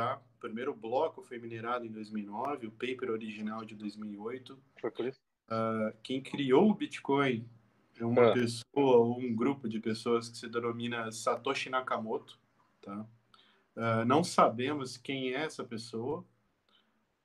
[0.00, 0.20] tá?
[0.36, 4.58] O primeiro bloco foi minerado em 2009, o paper original de 2008.
[4.80, 5.20] Foi por isso?
[5.46, 7.46] Uh, quem criou o Bitcoin
[7.98, 8.32] é uma ah.
[8.32, 12.38] pessoa ou um grupo de pessoas que se denomina Satoshi Nakamoto,
[12.80, 13.06] tá?
[13.76, 16.24] Uh, não sabemos quem é essa pessoa.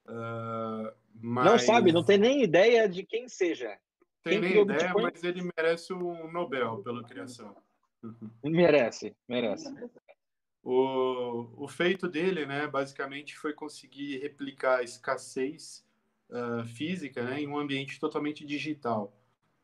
[0.05, 1.45] Uh, mas...
[1.45, 3.77] Não sabe, não tem nem ideia de quem seja.
[4.21, 7.55] Tem quem nem ideia, mas ele merece um Nobel pela criação.
[8.43, 9.73] Merece, merece.
[10.65, 15.85] O, o feito dele, né, basicamente, foi conseguir replicar a escassez
[16.27, 19.15] uh, física né, em um ambiente totalmente digital.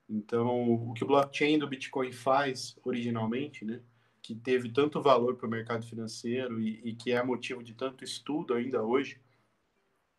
[0.07, 3.81] Então, o que o blockchain do Bitcoin faz originalmente, né,
[4.21, 8.03] que teve tanto valor para o mercado financeiro e, e, que é motivo de tanto
[8.03, 9.19] estudo ainda hoje,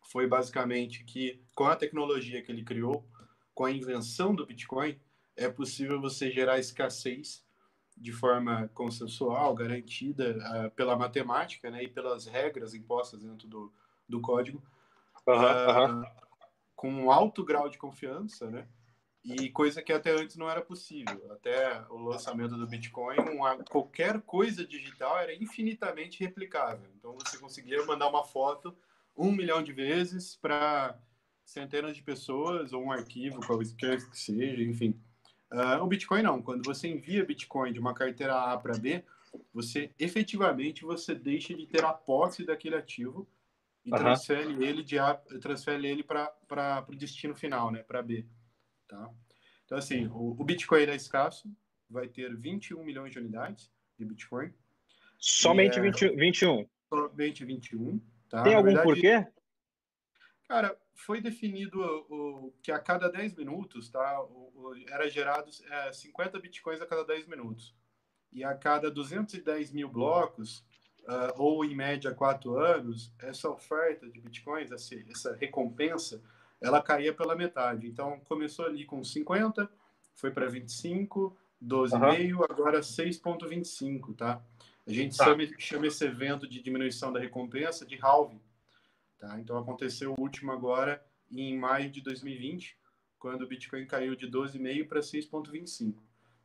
[0.01, 3.07] foi basicamente que, com a tecnologia que ele criou,
[3.55, 4.99] com a invenção do Bitcoin,
[5.33, 7.41] é possível você gerar escassez
[7.97, 13.73] de forma consensual, garantida uh, pela matemática né, e pelas regras impostas dentro do,
[14.07, 14.61] do código,
[15.27, 16.03] uhum, uh, uhum.
[16.75, 18.67] com um alto grau de confiança, né?
[19.23, 21.31] E coisa que até antes não era possível.
[21.31, 26.89] Até o lançamento do Bitcoin, uma, qualquer coisa digital era infinitamente replicável.
[26.97, 28.75] Então você conseguia mandar uma foto
[29.15, 30.99] um milhão de vezes para
[31.45, 34.99] centenas de pessoas ou um arquivo, qualquer que seja, enfim.
[35.53, 36.41] Uh, o Bitcoin não.
[36.41, 39.03] Quando você envia Bitcoin de uma carteira A para B,
[39.53, 43.29] você efetivamente você deixa de ter a posse daquele ativo
[43.85, 43.97] e uhum.
[43.97, 48.25] transfere ele de A, transfere ele para o destino final, né, para B.
[48.87, 49.09] Tá?
[49.65, 51.47] Então, assim, o, o Bitcoin é escasso,
[51.87, 54.51] vai ter 21 milhões de unidades de Bitcoin.
[55.19, 55.81] Somente é...
[55.81, 56.67] 20, 21?
[56.89, 57.99] Somente 21.
[58.27, 58.41] Tá?
[58.41, 59.27] Tem Na algum verdade, porquê?
[60.53, 65.91] Cara, foi definido o, o, que a cada 10 minutos, tá, o, era gerados é,
[65.91, 67.75] 50 bitcoins a cada 10 minutos.
[68.31, 70.59] E a cada 210 mil blocos,
[71.07, 76.21] uh, ou em média 4 anos, essa oferta de bitcoins, essa, essa recompensa,
[76.61, 77.87] ela caía pela metade.
[77.87, 79.67] Então, começou ali com 50,
[80.13, 82.43] foi para 25, 12,5, uhum.
[82.47, 84.39] agora 6,25, tá?
[84.85, 85.25] A gente tá.
[85.25, 88.39] Chama, chama, esse evento de diminuição da recompensa de halving,
[89.23, 89.39] tá?
[89.39, 91.01] Então, aconteceu o último agora
[91.31, 92.77] em maio de 2020,
[93.17, 95.95] quando o Bitcoin caiu de 12,5 para 6,25.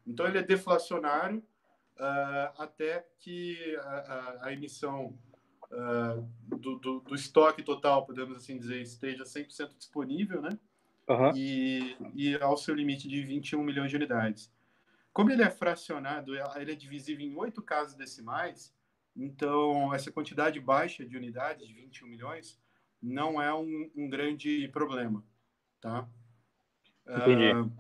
[0.07, 5.19] Então, ele é deflacionário uh, até que a, a, a emissão
[5.73, 6.23] uh,
[6.57, 10.57] do, do, do, estoque total, podemos assim dizer, esteja 100% disponível, né?
[11.09, 11.33] Uhum.
[11.35, 14.53] E, e ao seu limite de 21 milhões de unidades.
[15.13, 18.73] Como ele é fracionado, ele é divisível em oito casas decimais,
[19.17, 22.61] então essa quantidade baixa de unidades, de 21 milhões,
[23.03, 25.25] não é um, um grande problema,
[25.81, 26.09] tá?
[27.07, 27.53] Entendi.
[27.53, 27.73] Uh,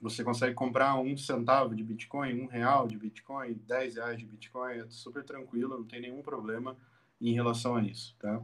[0.00, 4.80] você consegue comprar um centavo de Bitcoin, um real de Bitcoin, dez reais de Bitcoin,
[4.80, 6.76] é super tranquilo, não tem nenhum problema
[7.20, 8.42] em relação a isso, tá?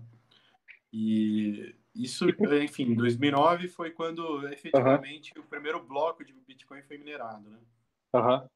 [0.93, 2.27] E isso,
[2.63, 5.43] enfim, 2009 foi quando efetivamente uhum.
[5.43, 7.59] o primeiro bloco de Bitcoin foi minerado, né?
[8.15, 8.49] Uhum.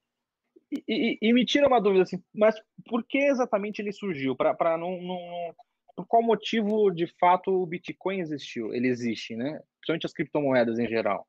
[0.71, 2.57] E, e, e, me tira uma dúvida assim, mas
[2.89, 4.35] por que exatamente ele surgiu?
[4.35, 5.55] Para não, não,
[5.97, 8.75] por qual motivo de fato o Bitcoin existiu?
[8.75, 9.61] Ele existe, né?
[9.79, 11.27] Principalmente as criptomoedas em geral.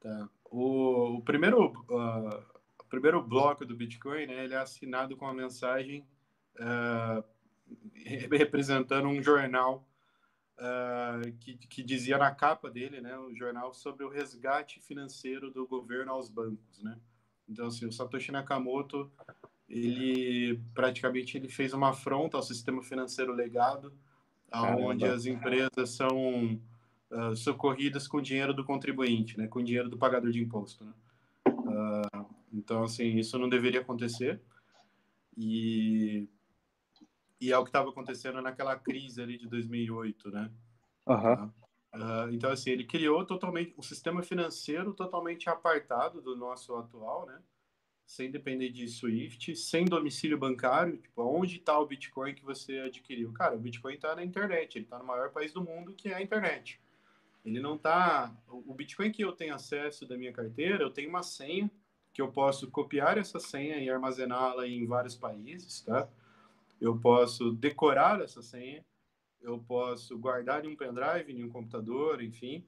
[0.00, 0.28] Tá.
[0.50, 4.44] O, o primeiro uh, o primeiro bloco do Bitcoin, né?
[4.44, 6.06] Ele é assinado com a mensagem
[6.56, 7.24] uh,
[8.32, 9.88] representando um jornal
[10.58, 15.66] uh, que, que dizia na capa dele, né, o jornal sobre o resgate financeiro do
[15.66, 16.98] governo aos bancos, né?
[17.48, 19.10] Então, assim, o Satoshi Nakamoto,
[19.68, 23.92] ele praticamente ele fez uma afronta ao sistema financeiro legado,
[24.50, 26.60] aonde as empresas são
[27.10, 30.92] uh, socorridas com dinheiro do contribuinte, né, com dinheiro do pagador de imposto, né?
[31.48, 34.40] Uh, então, assim, isso não deveria acontecer.
[35.36, 36.28] E
[37.40, 40.50] e é o que estava acontecendo naquela crise ali de 2008, né?
[41.06, 41.44] Uhum.
[41.94, 47.38] Uh, então, assim, ele criou totalmente um sistema financeiro totalmente apartado do nosso atual, né?
[48.06, 50.96] Sem depender de SWIFT, sem domicílio bancário.
[50.96, 53.32] Tipo, onde está o Bitcoin que você adquiriu?
[53.32, 56.14] Cara, o Bitcoin está na internet, ele está no maior país do mundo, que é
[56.14, 56.80] a internet.
[57.44, 58.32] Ele não está.
[58.48, 61.70] O Bitcoin que eu tenho acesso da minha carteira, eu tenho uma senha
[62.12, 66.08] que eu posso copiar essa senha e armazená-la em vários países, tá?
[66.80, 68.84] eu posso decorar essa senha,
[69.40, 72.64] eu posso guardar em um pendrive, em um computador, enfim.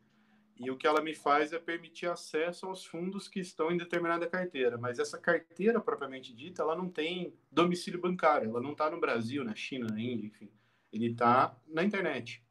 [0.59, 4.27] E o que ela me faz é permitir acesso aos fundos que estão em determinada
[4.27, 4.77] carteira.
[4.77, 9.45] Mas essa carteira propriamente dita, ela não tem domicílio bancário, ela não está no Brasil,
[9.45, 10.51] na China, na Índia, enfim.
[10.93, 12.43] Ele está na internet,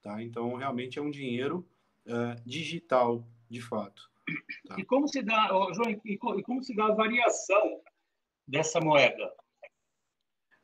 [0.00, 0.20] tá?
[0.22, 1.68] Então realmente é um dinheiro
[2.06, 4.10] uh, digital, de fato.
[4.66, 4.76] Tá?
[4.78, 7.80] E como se dá, oh, João, e como se dá a variação
[8.46, 9.32] dessa moeda?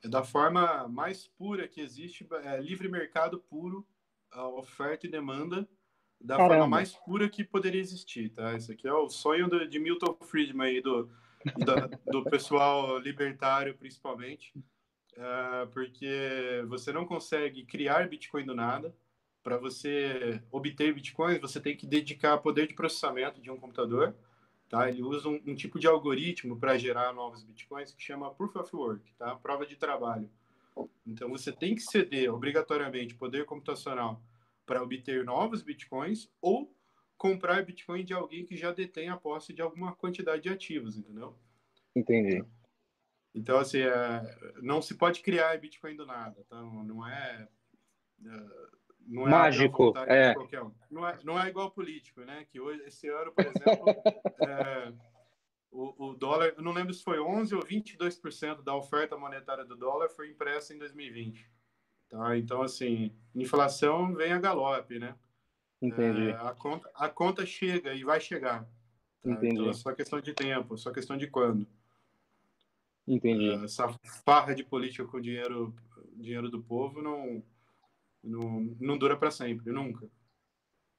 [0.02, 3.86] é da forma mais pura que existe, é livre mercado puro,
[4.54, 5.68] oferta e demanda
[6.20, 6.54] da Caramba.
[6.54, 8.54] forma mais pura que poderia existir, tá?
[8.54, 11.08] Isso aqui é o sonho do, de Milton Friedman aí, do,
[11.56, 14.52] do, do pessoal libertário, principalmente,
[15.16, 18.94] uh, porque você não consegue criar Bitcoin do nada.
[19.42, 24.14] Para você obter Bitcoins, você tem que dedicar poder de processamento de um computador,
[24.68, 24.88] tá?
[24.88, 28.74] Ele usa um, um tipo de algoritmo para gerar novos Bitcoins que chama Proof of
[28.74, 29.36] Work, tá?
[29.36, 30.28] Prova de trabalho.
[31.06, 34.22] Então, você tem que ceder obrigatoriamente poder computacional
[34.68, 36.70] para obter novos bitcoins ou
[37.16, 41.34] comprar bitcoin de alguém que já detém a posse de alguma quantidade de ativos, entendeu?
[41.96, 42.44] Entendi.
[43.34, 46.60] Então, assim, é, não se pode criar bitcoin do nada, tá?
[46.60, 47.48] Não é...
[48.24, 48.68] é
[49.08, 50.34] não é Mágico, é.
[50.62, 50.74] Um.
[50.90, 51.18] Não é.
[51.24, 52.44] Não é igual político, né?
[52.50, 53.86] Que hoje, esse ano, por exemplo,
[54.46, 54.92] é,
[55.70, 60.10] o, o, dólar, não lembro se foi 11 ou 22% da oferta monetária do dólar
[60.10, 61.50] foi impressa em 2020.
[62.08, 62.36] Tá?
[62.36, 65.14] Então, assim, inflação vem a galope, né?
[65.80, 66.30] Entendi.
[66.30, 68.64] É, a, conta, a conta chega e vai chegar.
[69.22, 69.30] Tá?
[69.30, 69.54] Entendi.
[69.54, 71.66] Então, é só questão de tempo, só questão de quando.
[73.06, 73.50] Entendi.
[73.50, 73.88] É, essa
[74.24, 75.74] farra de política com dinheiro,
[76.14, 77.42] dinheiro do povo não,
[78.22, 80.08] não, não dura para sempre, nunca.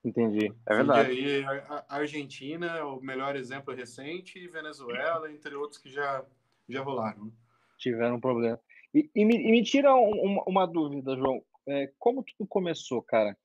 [0.03, 1.11] Entendi, é verdade.
[1.11, 6.23] E aí, a Argentina é o melhor exemplo recente, Venezuela, entre outros que já,
[6.69, 7.33] já rolaram.
[7.77, 8.59] Tiveram um problema.
[8.94, 11.41] E, e, me, e me, tira um, uma dúvida, João.
[11.68, 13.38] É, como tudo começou, cara?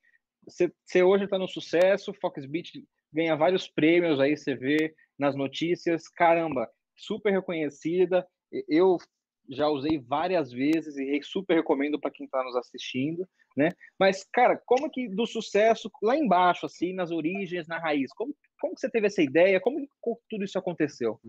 [0.46, 6.08] Você hoje está no sucesso, Foxbit ganha vários prêmios aí, você vê nas notícias.
[6.08, 8.26] Caramba, super reconhecida.
[8.68, 8.98] Eu
[9.48, 13.26] já usei várias vezes e super recomendo para quem está nos assistindo,
[13.56, 13.70] né?
[13.98, 18.74] Mas, cara, como que do sucesso lá embaixo, assim, nas origens, na raiz, como, como
[18.74, 19.60] que você teve essa ideia?
[19.60, 21.20] Como, como tudo isso aconteceu?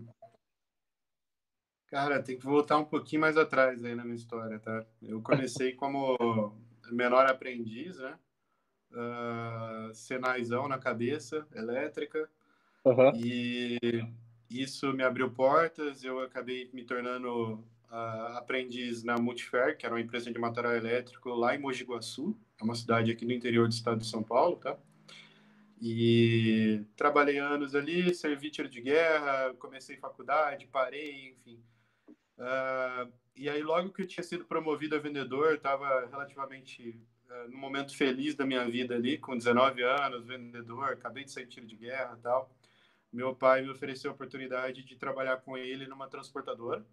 [1.88, 4.84] Cara, tem que voltar um pouquinho mais atrás aí na minha história, tá?
[5.02, 6.52] Eu comecei como
[6.90, 8.18] menor aprendiz, né?
[8.92, 12.28] Uh, Senaizão na cabeça, elétrica.
[12.84, 13.12] Uhum.
[13.14, 13.78] E
[14.50, 16.02] isso me abriu portas.
[16.02, 21.30] Eu acabei me tornando uh, aprendiz na Multifair, que era uma empresa de material elétrico
[21.30, 24.56] lá em Mogi Guaçu, é uma cidade aqui no interior do estado de São Paulo,
[24.56, 24.76] tá?
[25.80, 31.60] E trabalhei anos ali, servi tiro de guerra, comecei faculdade, parei, enfim.
[32.38, 36.98] Uh, e aí, logo que eu tinha sido promovido a vendedor, estava relativamente
[37.28, 41.44] uh, no momento feliz da minha vida ali, com 19 anos, vendedor, acabei de sair
[41.44, 42.50] de tiro de guerra tal.
[43.12, 46.84] Meu pai me ofereceu a oportunidade de trabalhar com ele numa transportadora.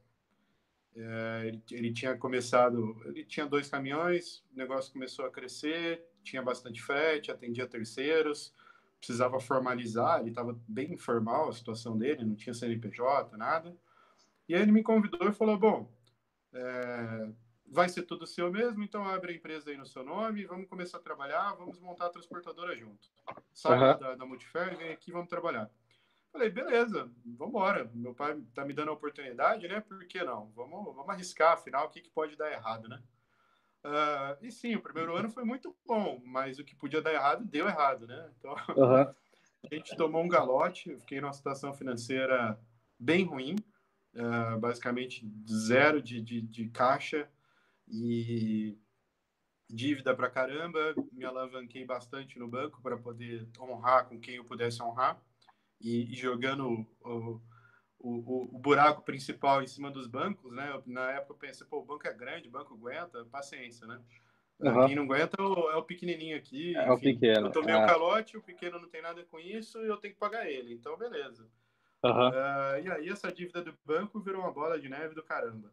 [0.96, 6.42] Uh, ele, ele, tinha começado, ele tinha dois caminhões, o negócio começou a crescer, tinha
[6.42, 8.54] bastante frete, atendia terceiros,
[9.00, 13.76] precisava formalizar, ele estava bem informal a situação dele, não tinha CNPJ, nada.
[14.48, 15.92] E aí ele me convidou e falou: Bom,
[16.54, 17.30] é,
[17.68, 20.98] vai ser tudo seu mesmo, então abre a empresa aí no seu nome, vamos começar
[20.98, 23.10] a trabalhar, vamos montar a transportadora junto.
[23.54, 24.00] Sai uhum.
[24.00, 25.70] da, da Multifer, vem aqui, vamos trabalhar.
[26.32, 27.92] Falei, beleza, vamos embora.
[27.94, 29.82] Meu pai tá me dando a oportunidade, né?
[29.82, 30.52] Por que não?
[30.56, 33.02] Vamos, vamos arriscar, afinal, o que, que pode dar errado, né?
[33.84, 37.44] Uh, e sim, o primeiro ano foi muito bom, mas o que podia dar errado,
[37.46, 38.32] deu errado, né?
[38.40, 39.02] Então, uhum.
[39.72, 42.60] a gente tomou um galote, eu fiquei numa situação financeira
[42.98, 43.56] bem ruim,
[44.16, 47.28] uh, basicamente zero de, de, de caixa
[47.88, 48.78] e
[49.70, 50.94] dívida para caramba.
[51.12, 55.22] Me alavanquei bastante no banco para poder honrar com quem eu pudesse honrar
[55.82, 57.42] e, e jogando o,
[58.00, 60.82] o, o, buraco principal em cima dos bancos, né?
[60.86, 64.00] Na época eu pensei, pô, o banco é grande, o banco aguenta, paciência, né?
[64.60, 64.86] Uhum.
[64.86, 66.76] Quem não aguenta é o, é o pequenininho aqui.
[66.76, 67.48] É enfim, o pequeno.
[67.48, 67.84] Eu tomei é.
[67.84, 70.74] o calote, o pequeno não tem nada com isso e eu tenho que pagar ele.
[70.74, 71.46] Então, beleza.
[72.04, 72.30] Uhum.
[72.30, 75.72] Uh, e aí essa dívida do banco virou uma bola de neve do caramba.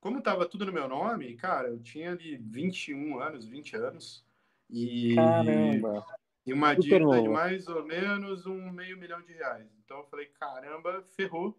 [0.00, 4.26] Como estava tudo no meu nome, cara, eu tinha ali 21 anos, 20 anos.
[4.68, 6.04] E, caramba.
[6.44, 7.22] e uma Super dívida novo.
[7.22, 9.66] de mais ou menos um meio milhão de reais.
[9.84, 11.58] Então eu falei, caramba, ferrou.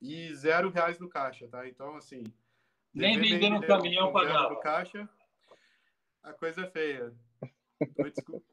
[0.00, 1.66] E zero reais no caixa, tá?
[1.66, 2.22] Então, assim.
[2.94, 4.50] Nem vendendo o caminhão pagava.
[4.50, 5.08] No caixa,
[6.22, 7.12] a coisa é feia.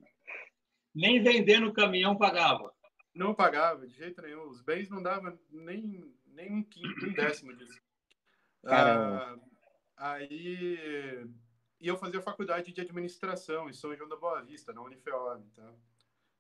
[0.96, 2.73] Nem vendendo o caminhão pagava.
[3.13, 4.50] Não pagava, de jeito nenhum.
[4.50, 7.79] Os bens não davam nem, nem um, quinto, um décimo disso.
[8.65, 9.36] Ah,
[9.98, 11.27] aí.
[11.79, 15.43] E eu fazia faculdade de administração em São João da Boa Vista, na Unifeob.
[15.55, 15.74] Tá?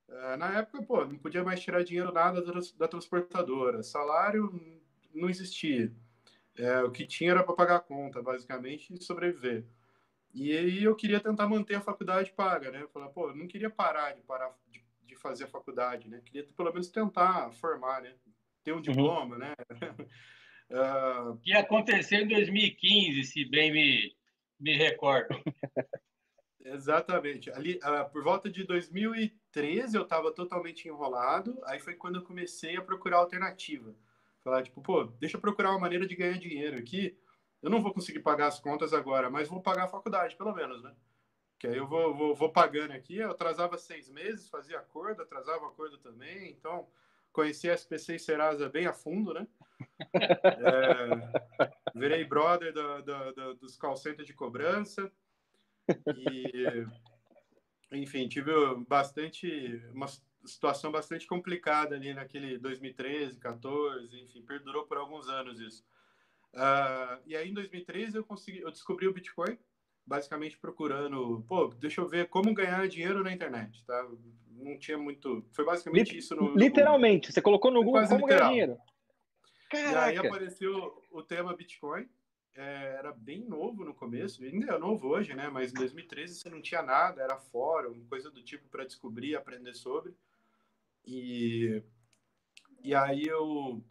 [0.09, 3.83] Ah, na época, pô, não podia mais tirar dinheiro nada da, da transportadora.
[3.83, 4.81] Salário
[5.13, 5.93] não existia.
[6.55, 9.65] É, o que tinha era para pagar a conta, basicamente, e sobreviver.
[10.33, 12.87] E aí eu queria tentar manter a faculdade paga, né?
[12.91, 14.82] Falei, pô, eu não queria parar de parar de
[15.23, 16.21] fazer a faculdade, né?
[16.23, 18.13] Queria pelo menos tentar formar, né?
[18.63, 18.81] Ter um uhum.
[18.81, 19.39] diploma, uhum.
[19.39, 19.53] né?
[20.69, 21.37] Uh...
[21.41, 24.15] Que aconteceu em 2015, se bem me,
[24.59, 25.29] me recordo.
[26.65, 27.51] Exatamente.
[27.51, 31.59] Ali, uh, por volta de 2013, eu estava totalmente enrolado.
[31.65, 33.93] Aí foi quando eu comecei a procurar alternativa.
[34.43, 37.17] Falar, tipo, pô, deixa eu procurar uma maneira de ganhar dinheiro aqui.
[37.61, 40.81] Eu não vou conseguir pagar as contas agora, mas vou pagar a faculdade, pelo menos,
[40.83, 40.93] né?
[41.63, 43.19] Que aí eu vou, vou, vou pagando aqui.
[43.19, 46.51] Eu atrasava seis meses, fazia acordo, atrasava acordo também.
[46.51, 46.89] Então,
[47.31, 49.47] conheci a SPC e Serasa bem a fundo, né?
[50.13, 55.09] É, virei brother do, do, do, dos call centers de cobrança.
[56.17, 56.85] E,
[57.93, 58.51] enfim, tive
[58.85, 60.07] bastante, uma
[60.43, 65.81] situação bastante complicada ali naquele 2013, 14, enfim, perdurou por alguns anos isso.
[66.53, 69.57] Uh, e aí, em 2013, eu, consegui, eu descobri o Bitcoin,
[70.05, 74.07] basicamente procurando, pô, deixa eu ver como ganhar dinheiro na internet, tá?
[74.51, 75.45] Não tinha muito.
[75.51, 76.55] Foi basicamente isso no.
[76.55, 78.27] Literalmente, você colocou no Google como literal.
[78.27, 78.77] ganhar dinheiro.
[79.69, 80.13] Caraca.
[80.13, 82.07] E aí apareceu o tema Bitcoin.
[82.55, 85.49] É, era bem novo no começo, ainda é novo hoje, né?
[85.49, 89.73] Mas em 2013 você não tinha nada, era fórum, coisa do tipo para descobrir, aprender
[89.73, 90.13] sobre.
[91.03, 91.81] E,
[92.83, 93.83] e aí eu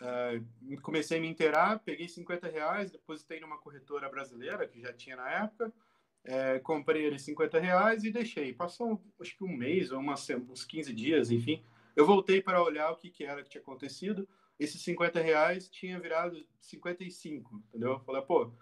[0.00, 5.16] uh, comecei a me inteirar, peguei 50 reais, depositei numa corretora brasileira que já tinha
[5.16, 5.72] na época,
[6.24, 8.52] é, comprei ele 50 reais e deixei.
[8.52, 10.14] Passou acho que um mês ou uma,
[10.50, 11.62] uns 15 dias, enfim.
[11.94, 16.00] Eu voltei para olhar o que, que era que tinha acontecido esses 50 reais tinha
[16.00, 17.92] virado 55, entendeu?
[17.92, 18.52] Eu falei, pô,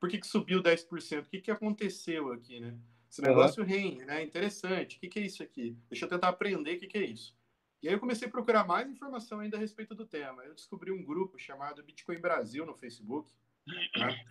[0.00, 1.24] por que, que subiu 10%?
[1.24, 2.76] O que, que aconteceu aqui, né?
[3.10, 3.68] Esse negócio uhum.
[3.68, 4.22] rende, né?
[4.22, 4.96] Interessante.
[4.96, 5.76] O que, que é isso aqui?
[5.88, 7.34] Deixa eu tentar aprender o que, que é isso.
[7.86, 10.44] E aí eu comecei a procurar mais informação ainda a respeito do tema.
[10.44, 13.32] Eu descobri um grupo chamado Bitcoin Brasil no Facebook.
[13.96, 14.24] Né?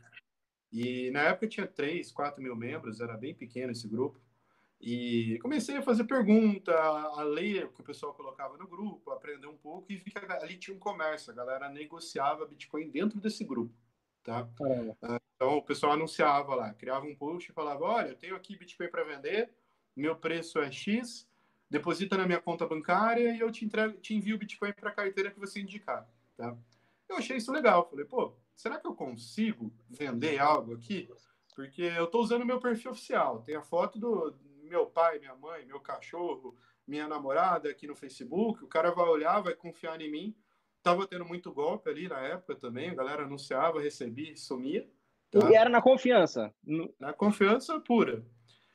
[0.74, 4.20] E na época tinha 3, 4 mil membros, era bem pequeno esse grupo.
[4.82, 9.48] E comecei a fazer pergunta, a ler o que o pessoal colocava no grupo, aprender
[9.48, 13.46] um pouco e vi que ali tinha um comércio, a galera negociava Bitcoin dentro desse
[13.46, 13.74] grupo,
[14.22, 14.46] tá?
[15.38, 18.90] Então o pessoal anunciava lá, criava um post e falava, olha, eu tenho aqui Bitcoin
[18.90, 19.50] para vender,
[19.96, 21.26] meu preço é X,
[21.70, 25.32] deposita na minha conta bancária e eu te, entrego, te envio Bitcoin para a carteira
[25.32, 26.08] que você indicar,
[26.38, 26.56] tá?
[27.08, 31.10] Eu achei isso legal, falei, pô, será que eu consigo vender algo aqui?
[31.56, 35.66] Porque eu estou usando meu perfil oficial, tem a foto do meu pai, minha mãe,
[35.66, 36.56] meu cachorro,
[36.88, 40.36] minha namorada aqui no Facebook, o cara vai olhar, vai confiar em mim.
[40.84, 44.88] Tava tendo muito golpe ali na época também, a galera anunciava, recebia, sumia.
[45.32, 45.50] Tá?
[45.50, 46.54] E era na confiança?
[47.00, 48.24] Na confiança pura.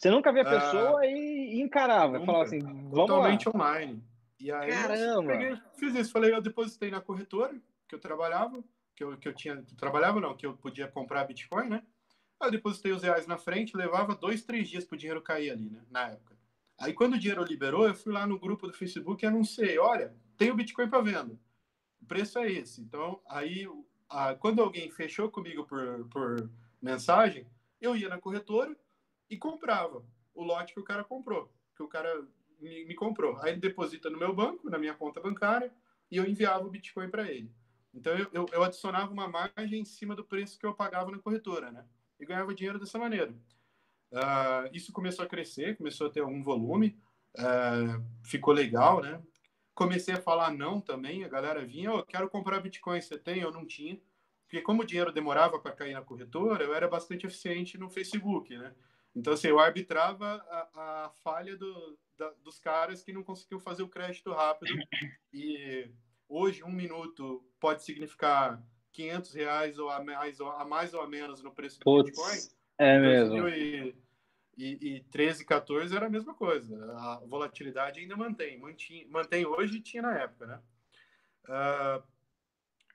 [0.01, 3.55] Você nunca via a ah, pessoa ah, e encarava, nunca, falava assim, vamos totalmente lá.
[3.55, 4.03] online.
[4.41, 5.27] E aí Caramba!
[5.27, 7.55] Peguei, fiz isso, falei, eu depositei na corretora
[7.87, 8.65] que eu trabalhava,
[8.97, 11.83] que eu, que eu tinha, trabalhava não, que eu podia comprar Bitcoin, né?
[12.41, 15.51] Aí eu depositei os reais na frente, levava dois, três dias para o dinheiro cair
[15.51, 15.83] ali, né?
[15.91, 16.35] Na época.
[16.79, 20.15] Aí quando o dinheiro liberou, eu fui lá no grupo do Facebook e anunciei, olha,
[20.39, 21.39] tem o Bitcoin para venda.
[22.01, 22.81] O preço é esse.
[22.81, 23.69] Então, aí,
[24.09, 27.47] a, quando alguém fechou comigo por, por mensagem,
[27.79, 28.75] eu ia na corretora
[29.31, 32.27] e comprava o lote que o cara comprou, que o cara
[32.61, 33.39] me, me comprou.
[33.39, 35.73] Aí ele deposita no meu banco, na minha conta bancária,
[36.11, 37.51] e eu enviava o Bitcoin para ele.
[37.95, 41.19] Então, eu, eu, eu adicionava uma margem em cima do preço que eu pagava na
[41.19, 41.85] corretora, né?
[42.21, 43.35] e ganhava dinheiro dessa maneira.
[44.13, 46.99] Uh, isso começou a crescer, começou a ter algum volume,
[47.39, 49.21] uh, ficou legal, né?
[49.75, 53.41] Comecei a falar não também, a galera vinha, oh, quero comprar Bitcoin, você tem?
[53.41, 53.99] Eu não tinha.
[54.43, 58.57] Porque como o dinheiro demorava para cair na corretora, eu era bastante eficiente no Facebook,
[58.57, 58.75] né?
[59.15, 63.83] Então, assim, eu arbitrava a, a falha do, da, dos caras que não conseguiam fazer
[63.83, 64.73] o crédito rápido.
[65.33, 65.89] E
[66.29, 68.61] hoje, um minuto pode significar
[68.93, 72.11] 500 reais ou a mais, ou a mais ou a menos no preço do Puts,
[72.11, 72.39] Bitcoin.
[72.77, 73.49] É mesmo.
[73.49, 73.95] E,
[74.59, 76.77] e, e 13, 14 era a mesma coisa.
[76.97, 78.59] A volatilidade ainda mantém.
[78.59, 80.61] Mantém, mantém hoje e tinha na época, né?
[81.49, 82.03] Uh,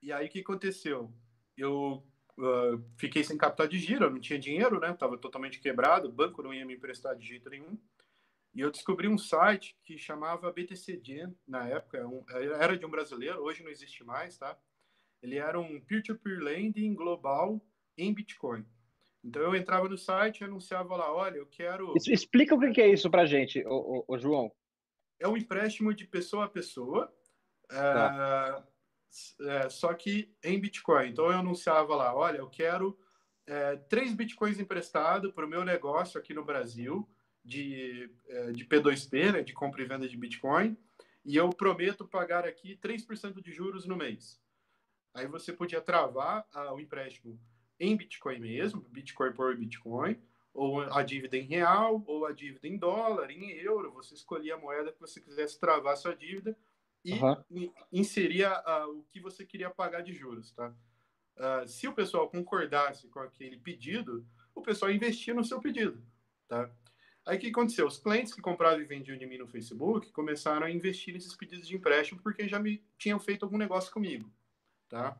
[0.01, 1.11] e aí o que aconteceu?
[1.57, 2.05] Eu
[2.37, 4.93] uh, fiquei sem capital de giro, eu não tinha dinheiro, né?
[4.93, 7.77] Tava totalmente quebrado, o banco não ia me emprestar de jeito nenhum.
[8.53, 13.41] E eu descobri um site que chamava BTCGen, na época, é era de um brasileiro,
[13.41, 14.57] hoje não existe mais, tá?
[15.21, 17.61] Ele era um peer-to-peer lending global
[17.97, 18.65] em Bitcoin.
[19.23, 21.93] Então eu entrava no site e anunciava lá, olha, eu quero.
[22.07, 24.51] Explica o que é isso para gente, o, João.
[25.19, 27.11] É um empréstimo de pessoa a pessoa,
[27.67, 28.63] tá.
[28.63, 28.74] é,
[29.41, 31.09] é, só que em Bitcoin.
[31.09, 32.97] Então eu anunciava lá, olha, eu quero
[33.47, 37.07] é, três Bitcoins emprestado para o meu negócio aqui no Brasil
[37.43, 40.75] de, é, de P2P, né, de compra e venda de Bitcoin,
[41.23, 44.41] e eu prometo pagar aqui 3% de juros no mês.
[45.13, 47.39] Aí você podia travar a, o empréstimo
[47.79, 50.19] em Bitcoin mesmo, Bitcoin por Bitcoin,
[50.53, 53.91] ou a dívida em real, ou a dívida em dólar, em euro.
[53.93, 56.57] Você escolhia a moeda que você quisesse travar a sua dívida
[57.05, 57.71] e uhum.
[57.91, 60.75] inserir a, o que você queria pagar de juros, tá?
[61.37, 66.03] Uh, se o pessoal concordasse com aquele pedido, o pessoal investia no seu pedido,
[66.47, 66.69] tá?
[67.25, 67.85] Aí o que aconteceu?
[67.85, 71.67] Os clientes que compravam e vendiam de mim no Facebook começaram a investir nesses pedidos
[71.67, 74.31] de empréstimo porque já me tinham feito algum negócio comigo,
[74.89, 75.19] tá?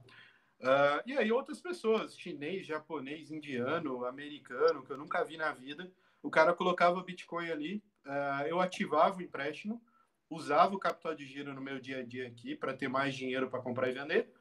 [0.60, 5.92] Uh, e aí outras pessoas, chinês, japonês, indiano, americano, que eu nunca vi na vida,
[6.24, 9.84] o cara colocava Bitcoin ali, uh, eu ativava o empréstimo,
[10.29, 13.50] usava o capital de giro no meu dia a dia aqui para ter mais dinheiro
[13.50, 14.32] para comprar e vender.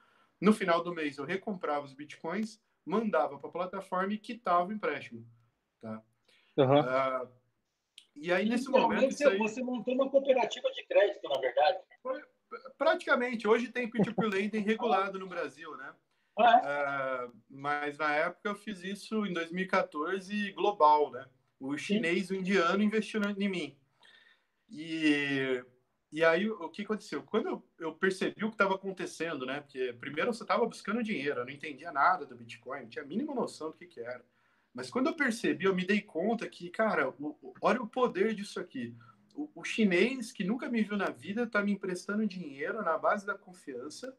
[0.41, 4.73] No final do mês eu recomprava os Bitcoins, mandava para a plataforma e quitava o
[4.73, 5.27] empréstimo,
[5.81, 6.03] tá?
[6.57, 6.81] Uhum.
[6.81, 7.29] Uh,
[8.15, 9.13] e aí, nesse momento.
[9.13, 9.39] Você, aí...
[9.39, 11.79] você montou uma cooperativa de crédito, na verdade.
[12.79, 13.49] Praticamente.
[13.49, 15.93] Hoje tem peer-to-peer lending regulado no Brasil, né?
[16.39, 17.27] Ah, é?
[17.27, 21.27] uh, mas na época eu fiz isso em 2014 global, né?
[21.61, 23.79] O chinês e o indiano investiram em mim.
[24.69, 25.65] E,
[26.15, 27.25] e aí o que aconteceu?
[27.25, 29.63] Quando eu, percebi o que estava acontecendo, né?
[29.63, 33.07] Porque primeiro você estava buscando dinheiro, eu não entendia nada do Bitcoin, não tinha a
[33.07, 34.25] mínima noção do que, que era.
[34.73, 38.61] Mas quando eu percebi, eu me dei conta que, cara, o, olha o poder disso
[38.61, 38.97] aqui.
[39.35, 43.27] O, o, chinês, que nunca me viu na vida, está me emprestando dinheiro na base
[43.27, 44.17] da confiança.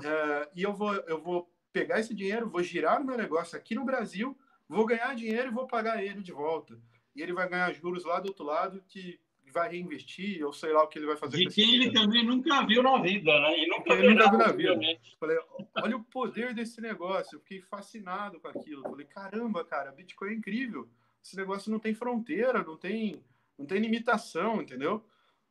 [0.00, 3.72] Uh, e eu vou, eu vou pegar esse dinheiro, vou girar o meu negócio aqui
[3.72, 4.36] no Brasil,
[4.68, 6.76] vou ganhar dinheiro e vou pagar ele de volta.
[7.14, 9.20] E ele vai ganhar juros lá do outro lado que
[9.56, 11.38] vai reinvestir, ou sei lá o que ele vai fazer.
[11.38, 13.58] De quem ele também nunca viu na vida, né?
[13.58, 15.00] E nunca, ele nunca viu na vida.
[15.18, 15.38] Falei,
[15.82, 17.36] olha o poder desse negócio.
[17.36, 18.82] Eu fiquei fascinado com aquilo.
[18.82, 20.86] Falei, caramba, cara, Bitcoin é incrível.
[21.24, 23.24] Esse negócio não tem fronteira, não tem,
[23.58, 25.02] não tem limitação, entendeu?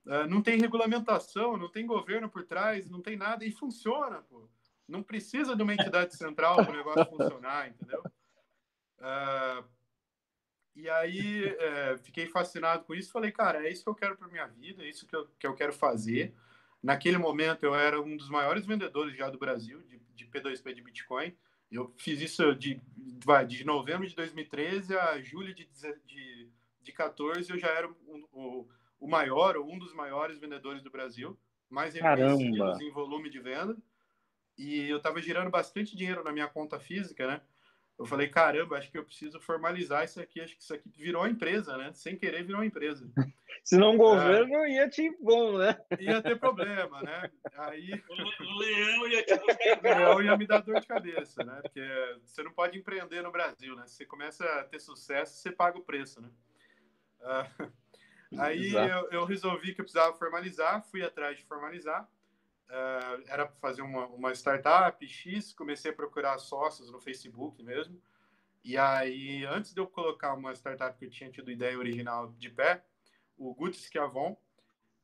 [0.05, 4.47] Uh, não tem regulamentação, não tem governo por trás, não tem nada e funciona, pô.
[4.87, 8.03] Não precisa de uma entidade central para o negócio funcionar, entendeu?
[8.99, 9.74] Uh,
[10.75, 13.11] e aí é, fiquei fascinado com isso.
[13.11, 15.47] Falei, cara, é isso que eu quero para minha vida, é isso que eu, que
[15.47, 16.33] eu quero fazer.
[16.83, 20.81] Naquele momento eu era um dos maiores vendedores já do Brasil de, de P2P de
[20.81, 21.35] Bitcoin.
[21.71, 22.79] Eu fiz isso de,
[23.47, 25.67] de novembro de 2013 a julho de,
[26.05, 26.49] de,
[26.81, 27.49] de 14.
[27.49, 28.67] Eu já era um, o,
[28.99, 31.37] o maior, ou um dos maiores vendedores do Brasil,
[31.69, 33.75] mais reconhecidos em volume de venda.
[34.57, 37.41] E eu estava girando bastante dinheiro na minha conta física, né?
[37.97, 41.21] Eu falei, caramba, acho que eu preciso formalizar isso aqui, acho que isso aqui virou
[41.21, 41.93] uma empresa, né?
[41.93, 43.09] Sem querer virou uma empresa.
[43.63, 45.77] Se não o governo é, ia te bom, né?
[45.99, 47.31] Ia ter problema, né?
[47.53, 49.33] Aí o leão ia te
[49.79, 51.59] O leão ia me dar dor de cabeça, né?
[51.61, 51.81] Porque
[52.23, 53.87] você não pode empreender no Brasil, né?
[53.87, 56.29] Se você começa a ter sucesso, você paga o preço, né?
[57.21, 57.71] Uh,
[58.37, 62.07] aí eu, eu resolvi que eu precisava formalizar, fui atrás de formalizar.
[62.67, 68.01] Uh, era para fazer uma, uma startup X, comecei a procurar sócios no Facebook mesmo.
[68.63, 72.49] E aí, antes de eu colocar uma startup que eu tinha tido ideia original de
[72.49, 72.83] pé,
[73.37, 74.35] o Guto Schiavon,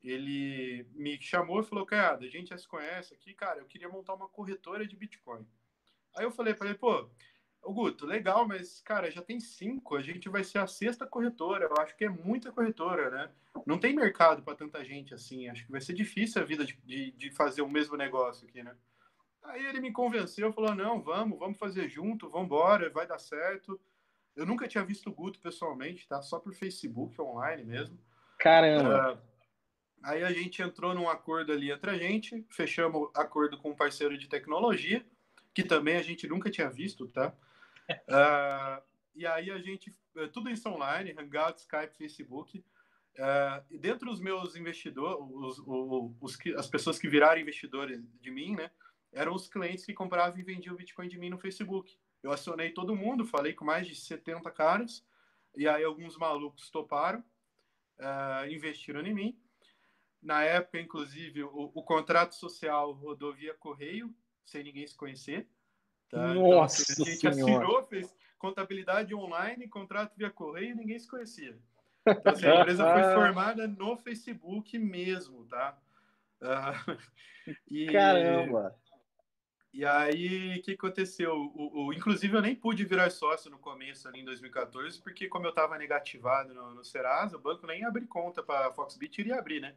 [0.02, 3.88] ele me chamou e falou, cara, a gente já se conhece aqui, cara, eu queria
[3.88, 5.46] montar uma corretora de Bitcoin.
[6.16, 7.08] Aí eu falei para ele, pô,
[7.62, 11.64] o Guto, legal, mas, cara, já tem cinco, a gente vai ser a sexta corretora,
[11.66, 13.30] eu acho que é muita corretora, né?
[13.64, 16.76] Não tem mercado para tanta gente assim, acho que vai ser difícil a vida de,
[16.84, 18.74] de, de, fazer o mesmo negócio aqui, né?
[19.44, 23.80] Aí ele me convenceu, falou, não, vamos, vamos fazer junto, vamos embora, vai dar certo.
[24.34, 26.20] Eu nunca tinha visto o Guto pessoalmente, tá?
[26.22, 27.98] Só por Facebook, online mesmo.
[28.38, 29.14] Caramba!
[29.14, 29.18] Uh,
[30.02, 34.16] aí a gente entrou num acordo ali entre a gente, fechamos acordo com um parceiro
[34.16, 35.04] de tecnologia,
[35.54, 37.34] que também a gente nunca tinha visto, tá?
[38.08, 38.82] Uh,
[39.14, 42.64] e aí a gente, eh, tudo isso online, Hangout, Skype, Facebook.
[43.18, 45.62] Uh, dentro dos meus investidores, os,
[46.20, 48.70] os, as pessoas que viraram investidores de mim, né,
[49.12, 51.98] eram os clientes que compravam e vendiam Bitcoin de mim no Facebook.
[52.22, 55.04] Eu acionei todo mundo, falei com mais de 70 caras,
[55.54, 57.20] e aí alguns malucos toparam,
[57.98, 59.38] uh, investiram em mim.
[60.22, 64.14] Na época, inclusive, o, o contrato social rodou via correio,
[64.46, 65.46] sem ninguém se conhecer.
[66.12, 66.34] Tá?
[66.34, 67.64] Nossa então, a gente senhora.
[67.64, 71.58] assinou, fez contabilidade online, contrato via correio, ninguém se conhecia.
[72.06, 75.78] Então, assim, a empresa foi formada no Facebook mesmo, tá?
[76.38, 76.98] Uh,
[77.66, 78.76] e, Caramba!
[79.72, 81.34] E aí, o que aconteceu?
[81.34, 85.46] O, o, inclusive, eu nem pude virar sócio no começo, ali em 2014, porque como
[85.46, 89.38] eu estava negativado no, no Serasa, o banco nem abriu conta para a Foxbit, iria
[89.38, 89.74] abrir, né?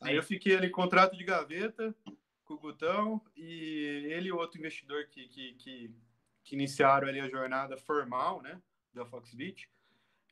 [0.00, 1.94] Aí eu fiquei ali, contrato de gaveta,
[2.52, 5.94] com o Gutão e ele e outro investidor que, que, que,
[6.44, 8.60] que, iniciaram ali a jornada formal, né,
[8.92, 9.70] da Foxbit,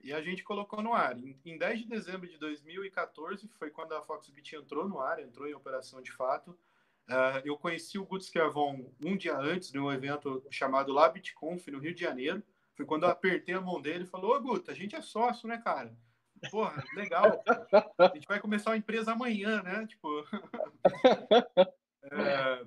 [0.03, 1.19] e a gente colocou no ar.
[1.19, 5.49] Em, em 10 de dezembro de 2014 foi quando a Foxbit entrou no ar, entrou
[5.49, 6.51] em operação de fato.
[7.09, 11.79] Uh, eu conheci o Guto Schiavon um dia antes de um evento chamado LabitConf no
[11.79, 12.43] Rio de Janeiro.
[12.75, 15.49] Foi quando eu apertei a mão dele e falou: Ô Guto, a gente é sócio,
[15.49, 15.95] né, cara?
[16.51, 17.43] Porra, legal.
[17.99, 19.87] A gente vai começar uma empresa amanhã, né?
[19.87, 20.25] Tipo,
[22.11, 22.67] é,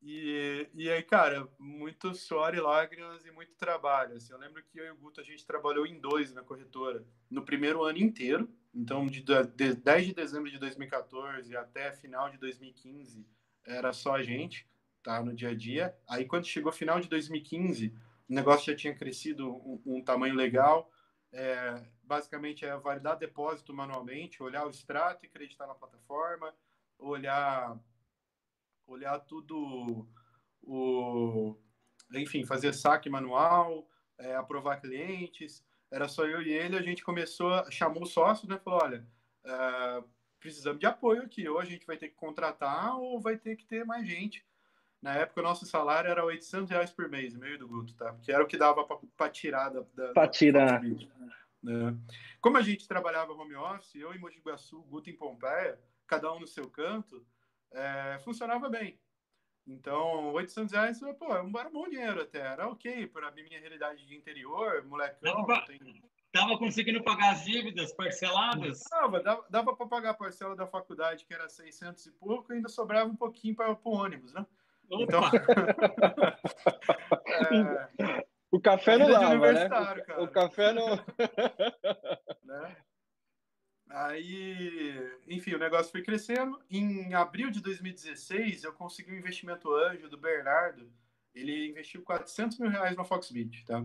[0.00, 4.16] e, e aí, cara, muito suor e lágrimas e muito trabalho.
[4.16, 7.04] Assim, eu lembro que eu e o Guto, a gente trabalhou em dois na corretora,
[7.30, 8.48] no primeiro ano inteiro.
[8.72, 13.26] Então, de, de 10 de dezembro de 2014 até final de 2015,
[13.66, 14.68] era só a gente,
[15.02, 15.96] tá, no dia a dia.
[16.08, 17.92] Aí, quando chegou final de 2015,
[18.28, 20.90] o negócio já tinha crescido um, um tamanho legal.
[21.32, 26.54] É, basicamente, é validar depósito manualmente, olhar o extrato e acreditar na plataforma,
[26.98, 27.76] olhar
[28.88, 30.08] olhar tudo,
[30.62, 31.56] o,
[32.14, 35.64] enfim, fazer saque manual, é, aprovar clientes.
[35.90, 38.58] Era só eu e ele, a gente começou, chamou o sócio, né?
[38.58, 39.06] Falou, olha,
[39.44, 40.04] é,
[40.40, 43.64] precisamos de apoio aqui, ou a gente vai ter que contratar ou vai ter que
[43.64, 44.44] ter mais gente.
[45.00, 48.16] Na época, o nosso salário era 800 reais por mês, meio do Guto, tá?
[48.20, 48.84] Que era o que dava
[49.16, 50.12] para tirar da...
[50.12, 50.82] Para tirar.
[51.62, 51.96] Né?
[52.40, 56.40] Como a gente trabalhava home office, eu em Mogi Guaçu, Guto em Pompeia, cada um
[56.40, 57.24] no seu canto,
[57.72, 58.98] é, funcionava bem.
[59.66, 62.40] Então, 800 reais, pô, era um bom dinheiro até.
[62.40, 65.46] Era ok para a minha realidade de interior, molecão.
[65.46, 65.78] Dava, tem...
[66.58, 68.82] Conseguindo pagar as dívidas parceladas?
[68.90, 72.56] Dava, dava, dava para pagar a parcela da faculdade, que era 600 e pouco, e
[72.56, 74.46] ainda sobrava um pouquinho para o ônibus, né?
[74.90, 75.02] Opa.
[75.02, 75.22] Então.
[77.98, 78.26] é...
[78.50, 79.68] O café não dava, né?
[80.18, 80.96] O, o, café não.
[82.44, 82.76] né?
[83.90, 84.94] Aí,
[85.26, 86.60] enfim, o negócio foi crescendo.
[86.70, 90.90] Em abril de 2016, eu consegui um investimento anjo do Bernardo.
[91.34, 93.84] Ele investiu 400 mil reais na Foxbit, tá?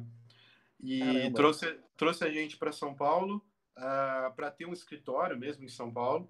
[0.80, 3.44] E trouxe, trouxe a gente para São Paulo uh,
[3.78, 6.30] ah, para ter um escritório mesmo em São Paulo.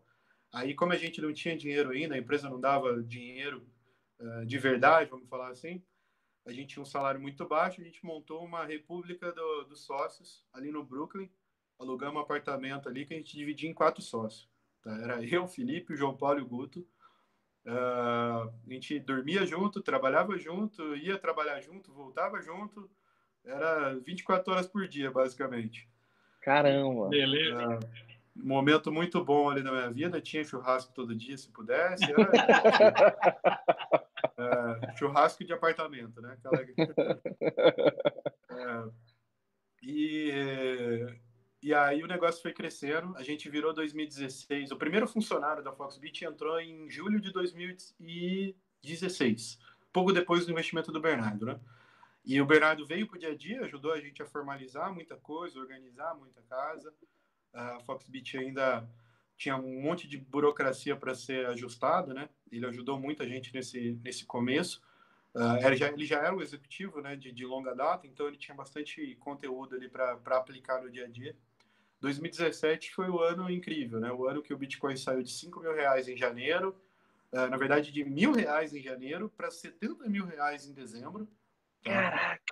[0.52, 3.68] Aí, como a gente não tinha dinheiro ainda, a empresa não dava dinheiro
[4.20, 5.84] uh, de verdade, vamos falar assim,
[6.46, 10.46] a gente tinha um salário muito baixo, a gente montou uma república do, dos sócios
[10.54, 11.28] ali no Brooklyn,
[11.84, 14.50] alugamos um apartamento ali que a gente dividia em quatro sócios.
[14.82, 14.92] Tá?
[15.02, 16.86] Era eu, Felipe, o João Paulo e o Guto.
[17.66, 22.90] Uh, a gente dormia junto, trabalhava junto, ia trabalhar junto, voltava junto.
[23.46, 25.88] Era 24 horas por dia, basicamente.
[26.42, 27.08] Caramba!
[27.10, 27.80] Beleza.
[27.80, 27.80] Uh,
[28.36, 30.20] momento muito bom ali na minha vida.
[30.20, 32.04] Tinha churrasco todo dia, se pudesse.
[32.04, 33.16] Era...
[34.38, 36.34] uh, churrasco de apartamento, né?
[36.34, 36.62] Aquela...
[38.52, 38.94] uh,
[39.82, 41.08] e
[41.64, 44.72] e aí o negócio foi crescendo, a gente virou 2016.
[44.72, 49.58] O primeiro funcionário da Foxbit entrou em julho de 2016,
[49.94, 51.58] pouco depois do investimento do Bernardo, né?
[52.26, 55.16] E o Bernardo veio para o dia a dia, ajudou a gente a formalizar muita
[55.16, 56.94] coisa, organizar muita casa.
[57.54, 58.86] A Foxbit ainda
[59.38, 62.30] tinha um monte de burocracia para ser ajustada, né?
[62.52, 64.82] Ele ajudou muita gente nesse, nesse começo.
[65.34, 68.38] Uh, ele, já, ele já era o executivo né, de, de longa data, então ele
[68.38, 71.36] tinha bastante conteúdo ali para aplicar no dia a dia.
[72.04, 74.12] 2017 foi o ano incrível, né?
[74.12, 76.76] O ano que o Bitcoin saiu de 5 mil reais em janeiro,
[77.32, 81.26] uh, na verdade de mil reais em janeiro para 70 mil reais em dezembro.
[81.82, 81.94] Tá?
[81.94, 82.44] Caraca!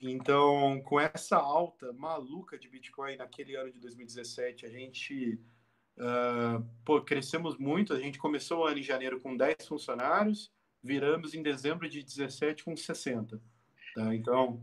[0.00, 5.38] Então, com essa alta maluca de Bitcoin naquele ano de 2017, a gente
[5.96, 7.94] uh, pô, crescemos muito.
[7.94, 10.50] A gente começou o ano em janeiro com 10 funcionários,
[10.82, 13.40] viramos em dezembro de 17 com 60.
[13.94, 14.12] Tá?
[14.12, 14.60] Então,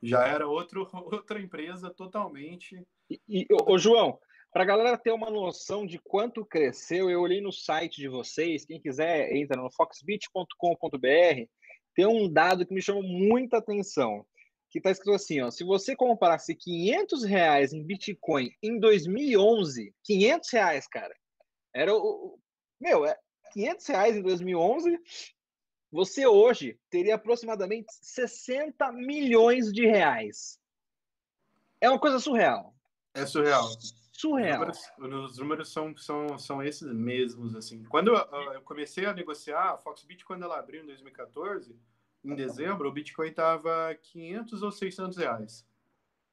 [0.00, 4.18] já era outro, outra empresa totalmente e, e ô, João,
[4.52, 8.64] para a galera ter uma noção de quanto cresceu, eu olhei no site de vocês.
[8.64, 11.48] Quem quiser, entra no foxbit.com.br.
[11.94, 14.24] Tem um dado que me chamou muita atenção,
[14.70, 20.50] que está escrito assim: ó, se você comparasse 500 reais em Bitcoin em 2011, 500
[20.50, 21.14] reais, cara,
[21.74, 22.38] era o.
[22.80, 23.16] Meu, é
[23.52, 24.98] 500 reais em 2011,
[25.92, 30.58] você hoje teria aproximadamente 60 milhões de reais.
[31.80, 32.74] É uma coisa surreal.
[33.14, 33.68] É surreal.
[34.12, 34.68] Surreal.
[34.70, 37.84] Os números, os números são, são, são esses mesmos, assim.
[37.84, 41.74] Quando eu, eu, comecei a negociar, a Foxbit, quando ela abriu em 2014,
[42.22, 45.66] em dezembro, o Bitcoin estava 500 ou 600 reais,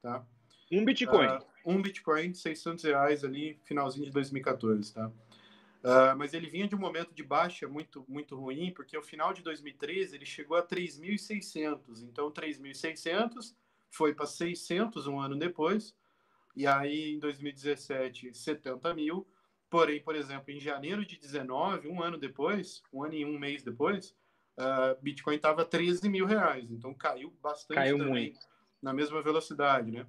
[0.02, 0.24] tá?
[0.70, 1.28] Um Bitcoin?
[1.28, 5.08] Uh, um Bitcoin, 600 reais ali, finalzinho de 2014, tá?
[5.08, 9.32] Uh, mas ele vinha de um momento de baixa muito, muito ruim, porque o final
[9.32, 12.02] de 2013 ele chegou a 3.600.
[12.02, 13.54] Então, 3.600
[13.90, 15.94] foi para 600 um ano depois.
[16.58, 19.24] E aí, em 2017, 70 mil.
[19.70, 23.62] Porém, por exemplo, em janeiro de 19, um ano depois, um ano e um mês
[23.62, 24.12] depois,
[24.58, 26.68] uh, Bitcoin estava 13 mil reais.
[26.72, 28.40] Então, caiu bastante caiu também, muito.
[28.82, 30.04] na mesma velocidade, né?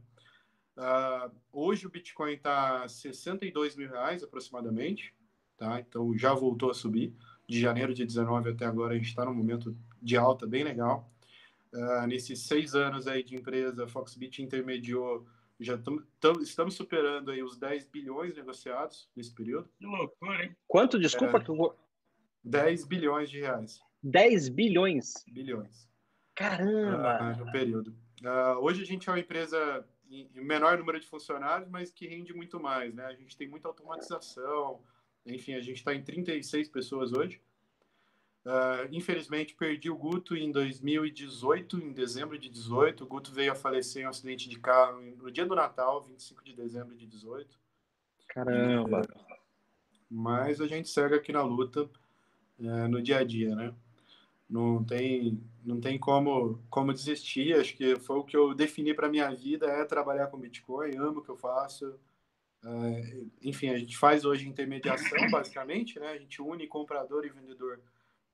[0.76, 5.14] Uh, hoje o Bitcoin está 62 mil reais aproximadamente,
[5.56, 5.80] tá?
[5.80, 7.14] Então já voltou a subir.
[7.48, 11.12] De janeiro de 19 até agora a gente está num momento de alta bem legal.
[11.72, 15.28] Uh, nesses seis anos aí de empresa, a Foxbit intermediou
[15.60, 19.70] já tam, tam, estamos superando aí os 10 bilhões negociados nesse período.
[19.78, 20.56] Que loucura, hein?
[20.68, 20.98] Quanto?
[20.98, 21.38] Desculpa.
[21.38, 21.76] É, que eu...
[22.44, 23.80] 10 bilhões de reais.
[24.02, 25.14] 10 bilhões?
[25.28, 25.90] Bilhões.
[26.36, 27.36] Caramba!
[27.36, 27.90] Uh, no período.
[28.24, 32.34] Uh, hoje a gente é uma empresa em menor número de funcionários, mas que rende
[32.34, 33.06] muito mais, né?
[33.06, 34.82] A gente tem muita automatização,
[35.26, 37.42] enfim, a gente está em 36 pessoas hoje.
[38.50, 43.04] Uh, infelizmente, perdi o Guto em 2018, em dezembro de 18.
[43.04, 46.44] O Guto veio a falecer em um acidente de carro no dia do Natal, 25
[46.44, 47.48] de dezembro de 18.
[48.28, 49.04] Caramba!
[50.10, 53.72] Mas a gente segue aqui na luta, uh, no dia a dia, né?
[54.50, 57.54] Não tem, não tem como, como desistir.
[57.54, 60.98] Acho que foi o que eu defini para minha vida, é trabalhar com Bitcoin.
[60.98, 61.94] Amo o que eu faço.
[62.66, 66.08] Uh, enfim, a gente faz hoje intermediação, basicamente, né?
[66.08, 67.80] A gente une comprador e vendedor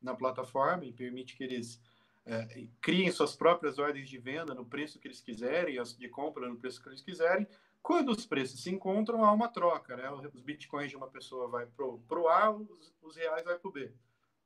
[0.02, 1.82] na plataforma e permite que eles
[2.26, 6.50] é, criem suas próprias ordens de venda no preço que eles quiserem, as de compra
[6.50, 7.48] no preço que eles quiserem.
[7.82, 10.10] Quando os preços se encontram, há uma troca, né?
[10.34, 13.92] Os bitcoins de uma pessoa vai pro, pro A, os, os reais vai pro B,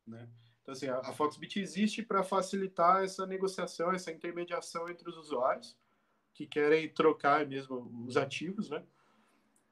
[0.06, 0.28] né?
[0.62, 5.78] Então, assim, a, a Foxbit existe para facilitar essa negociação, essa intermediação entre os usuários
[6.34, 8.84] que querem trocar mesmo os ativos, né?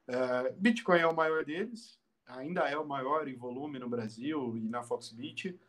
[0.08, 4.70] É, Bitcoin é o maior deles, ainda é o maior em volume no Brasil e
[4.70, 5.60] na Foxbit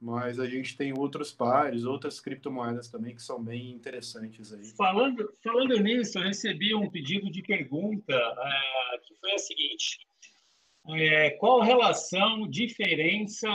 [0.00, 4.64] mas a gente tem outros pares, outras criptomoedas também que são bem interessantes aí.
[4.76, 9.98] Falando, falando nisso, eu recebi um pedido de pergunta é, que foi a seguinte:
[10.90, 13.48] é, qual relação, diferença,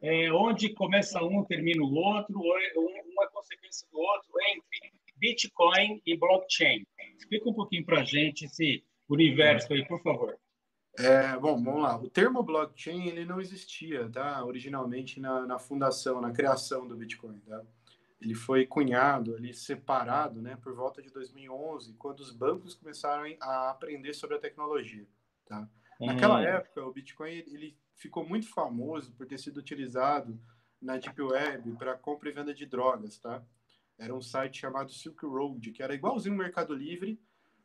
[0.00, 2.72] é, onde começa um, termina o outro, ou é
[3.12, 6.86] uma consequência do outro entre Bitcoin e blockchain?
[7.18, 10.38] Explica um pouquinho para a gente esse universo aí, por favor.
[10.98, 11.96] É, bom, vamos lá.
[11.96, 14.44] O termo blockchain ele não existia, tá?
[14.44, 17.62] Originalmente na, na fundação, na criação do Bitcoin, tá?
[18.20, 23.70] Ele foi cunhado, ali separado, né, por volta de 2011, quando os bancos começaram a
[23.70, 25.06] aprender sobre a tecnologia,
[25.46, 25.66] tá?
[25.98, 26.44] Naquela hum.
[26.44, 30.38] época, o Bitcoin ele ficou muito famoso por ter sido utilizado
[30.80, 33.42] na Deep Web para compra e venda de drogas, tá?
[33.98, 37.20] Era um site chamado Silk Road, que era igualzinho o Mercado Livre,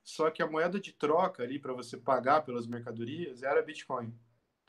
[0.06, 4.14] só que a moeda de troca ali para você pagar pelas mercadorias era Bitcoin.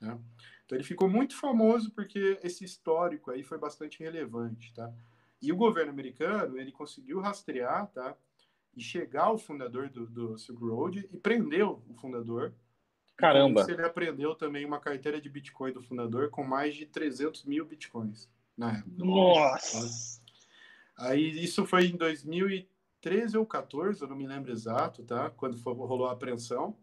[0.01, 0.19] Tá?
[0.65, 4.91] Então ele ficou muito famoso porque esse histórico aí foi bastante relevante, tá?
[5.41, 8.17] E o governo americano ele conseguiu rastrear, tá?
[8.75, 12.55] E chegar ao fundador do, do Silk Road e prendeu o fundador.
[13.15, 13.67] Caramba!
[13.69, 18.29] ele aprendeu também uma carteira de Bitcoin do fundador com mais de 300 mil Bitcoins
[18.57, 19.05] na época.
[19.05, 20.23] Nossa!
[20.99, 22.76] Aí isso foi em 2013
[23.07, 25.31] 13 ou 14, eu não me lembro exato, tá?
[25.31, 26.77] Quando foi, rolou a apreensão.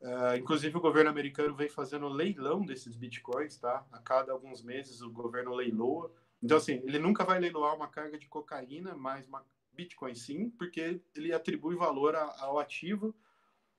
[0.00, 3.84] Uh, inclusive, o governo americano vem fazendo leilão desses bitcoins, tá?
[3.90, 6.14] A cada alguns meses o governo leiloa.
[6.40, 11.00] Então, assim, ele nunca vai leiloar uma carga de cocaína, mas uma bitcoin sim, porque
[11.16, 13.12] ele atribui valor ao ativo.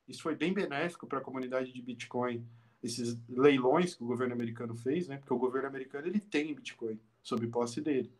[0.05, 2.45] Isso foi bem benéfico para a comunidade de bitcoin,
[2.83, 5.19] esses leilões que o governo americano fez, né?
[5.19, 8.11] Porque o governo americano ele tem bitcoin sob posse dele.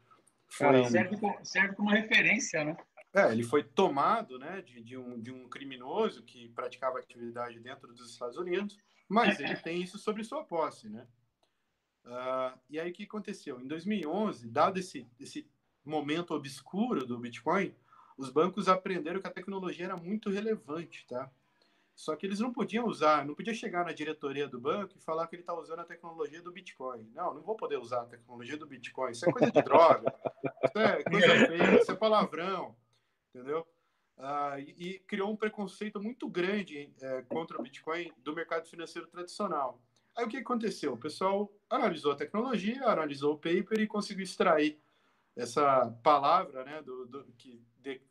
[0.47, 0.86] Foi...
[0.86, 2.77] Serve, serve como referência, né?
[3.13, 7.93] É, ele foi tomado né, de, de, um, de um criminoso que praticava atividade dentro
[7.93, 11.07] dos Estados Unidos, mas ele tem isso sobre sua posse, né?
[12.05, 13.59] Uh, e aí o que aconteceu?
[13.59, 15.49] Em 2011, dado esse, esse
[15.83, 17.73] momento obscuro do Bitcoin,
[18.17, 21.29] os bancos aprenderam que a tecnologia era muito relevante, tá?
[21.95, 25.27] Só que eles não podiam usar, não podia chegar na diretoria do banco e falar
[25.27, 27.09] que ele está usando a tecnologia do Bitcoin.
[27.15, 29.11] Não, não vou poder usar a tecnologia do Bitcoin.
[29.11, 30.13] Isso é coisa de droga.
[30.63, 32.75] Isso é coisa feia, isso é palavrão
[33.33, 33.67] entendeu?
[34.17, 39.07] Ah, e, e, criou um preconceito muito grande é, contra o Bitcoin do mercado financeiro
[39.07, 39.79] tradicional.
[40.15, 40.93] Aí o que aconteceu?
[40.93, 44.81] O pessoal analisou a tecnologia, analisou o paper e conseguiu extrair
[45.35, 48.01] essa palavra, né, do, do que de,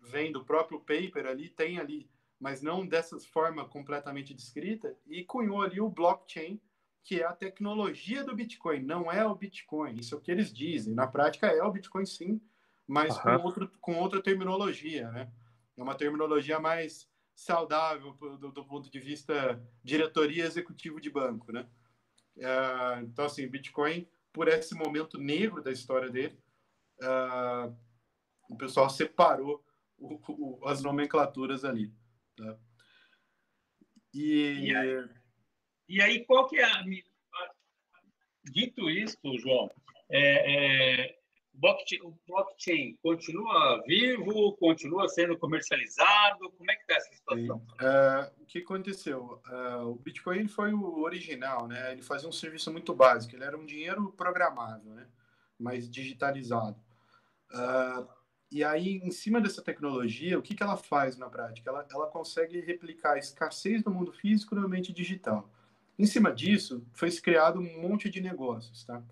[0.00, 5.62] vem do próprio paper ali, tem ali, mas não dessa forma completamente descrita, e cunhou
[5.62, 6.60] ali o blockchain,
[7.04, 9.94] que é a tecnologia do Bitcoin, não é o Bitcoin.
[9.94, 10.94] Isso é o que eles dizem.
[10.94, 12.40] Na prática é o Bitcoin sim,
[12.86, 13.22] mas uhum.
[13.22, 15.32] com, outro, com outra terminologia, né?
[15.76, 21.68] É uma terminologia mais saudável do, do ponto de vista diretoria executivo de banco, né?
[22.36, 26.38] É, então, assim, Bitcoin, por esse momento negro da história dele,
[27.00, 27.72] é,
[28.48, 29.64] o pessoal separou
[29.98, 31.92] o, o, as nomenclaturas ali.
[32.36, 32.58] Tá?
[34.12, 34.68] E...
[34.68, 35.08] E, aí,
[35.88, 36.84] e aí, qual que é a...
[38.44, 39.70] Dito isso, João,
[40.10, 41.23] é, é
[42.02, 46.50] o blockchain continua vivo, continua sendo comercializado?
[46.50, 47.56] Como é que está essa situação?
[47.58, 49.40] Uh, o que aconteceu?
[49.48, 51.92] Uh, o Bitcoin foi o original, né?
[51.92, 53.34] Ele fazia um serviço muito básico.
[53.34, 55.06] Ele era um dinheiro programável, né?
[55.58, 56.78] Mas digitalizado.
[57.52, 58.06] Uh,
[58.50, 61.70] e aí, em cima dessa tecnologia, o que, que ela faz na prática?
[61.70, 65.48] Ela, ela consegue replicar a escassez do mundo físico no ambiente digital.
[65.98, 69.02] Em cima disso, foi criado um monte de negócios, tá?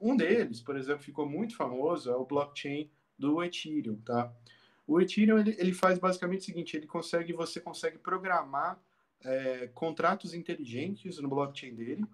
[0.00, 4.32] Um deles, por exemplo, ficou muito famoso, é o blockchain do Ethereum, tá?
[4.86, 8.80] O Ethereum, ele, ele faz basicamente o seguinte, ele consegue, você consegue programar
[9.22, 12.04] é, contratos inteligentes no blockchain dele,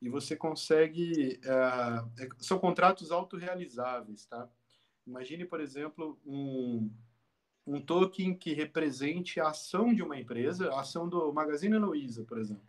[0.00, 4.48] e você consegue, é, são contratos autorrealizáveis, tá?
[5.06, 6.90] Imagine, por exemplo, um,
[7.66, 12.38] um token que represente a ação de uma empresa, a ação do Magazine Luiza, por
[12.38, 12.66] exemplo.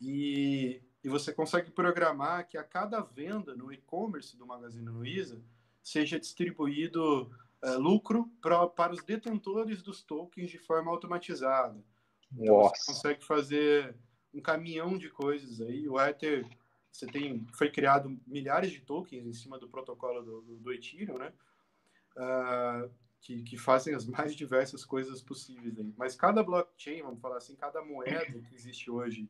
[0.00, 5.42] E, e você consegue programar que a cada venda no e-commerce do Magazine Luiza
[5.82, 7.30] seja distribuído
[7.62, 11.82] é, lucro pra, para os detentores dos tokens de forma automatizada.
[12.32, 12.76] Então, Nossa.
[12.76, 13.96] você consegue fazer
[14.32, 15.88] um caminhão de coisas aí.
[15.88, 16.46] O Ether,
[16.90, 21.18] você tem, foi criado milhares de tokens em cima do protocolo do, do, do Ethereum,
[21.18, 21.32] né?
[22.16, 25.92] Uh, que, que fazem as mais diversas coisas possíveis aí.
[25.96, 29.28] Mas cada blockchain, vamos falar assim, cada moeda que existe hoje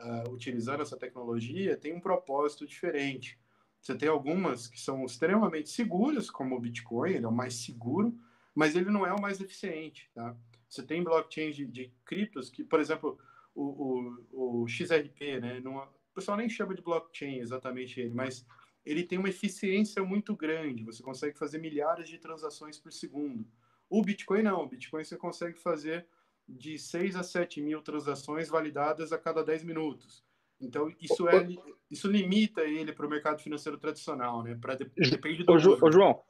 [0.00, 3.38] uh, utilizando essa tecnologia tem um propósito diferente.
[3.80, 8.14] Você tem algumas que são extremamente seguras, como o Bitcoin, ele é o mais seguro,
[8.54, 10.36] mas ele não é o mais eficiente, tá?
[10.68, 13.18] Você tem blockchains de, de criptos que, por exemplo,
[13.54, 15.60] o, o, o XRP, né?
[15.60, 18.46] Não, o pessoal nem chama de blockchain exatamente ele, mas
[18.84, 20.84] ele tem uma eficiência muito grande.
[20.84, 23.46] Você consegue fazer milhares de transações por segundo.
[23.88, 24.64] O Bitcoin não.
[24.64, 26.06] O Bitcoin você consegue fazer
[26.50, 30.24] de 6 a 7 mil transações validadas a cada 10 minutos.
[30.60, 31.46] Então, isso, é,
[31.90, 34.58] isso limita ele para o mercado financeiro tradicional, né?
[34.60, 35.52] Pra, depende do.
[35.52, 36.20] Ô, Ju, ô João,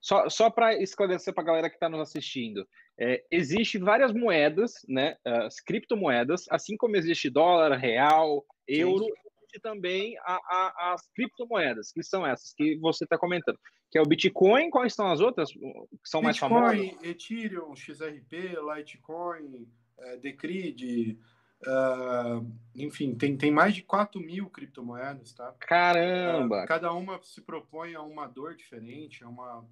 [0.00, 2.66] só, só para esclarecer para a galera que está nos assistindo,
[2.98, 5.16] é, existe várias moedas, né?
[5.24, 11.92] As criptomoedas, assim como existe dólar, real, euro, Sim existe também a, a, as criptomoedas,
[11.92, 13.58] que são essas que você está comentando,
[13.90, 15.58] que é o Bitcoin, quais são as outras que
[16.04, 16.78] são Bitcoin, mais famosas?
[16.78, 21.18] Bitcoin, Ethereum, XRP, Litecoin, é, Decred,
[21.66, 25.54] uh, enfim, tem, tem mais de 4 mil criptomoedas, tá?
[25.60, 26.64] Caramba!
[26.64, 29.64] Uh, cada uma se propõe a uma dor diferente, a uma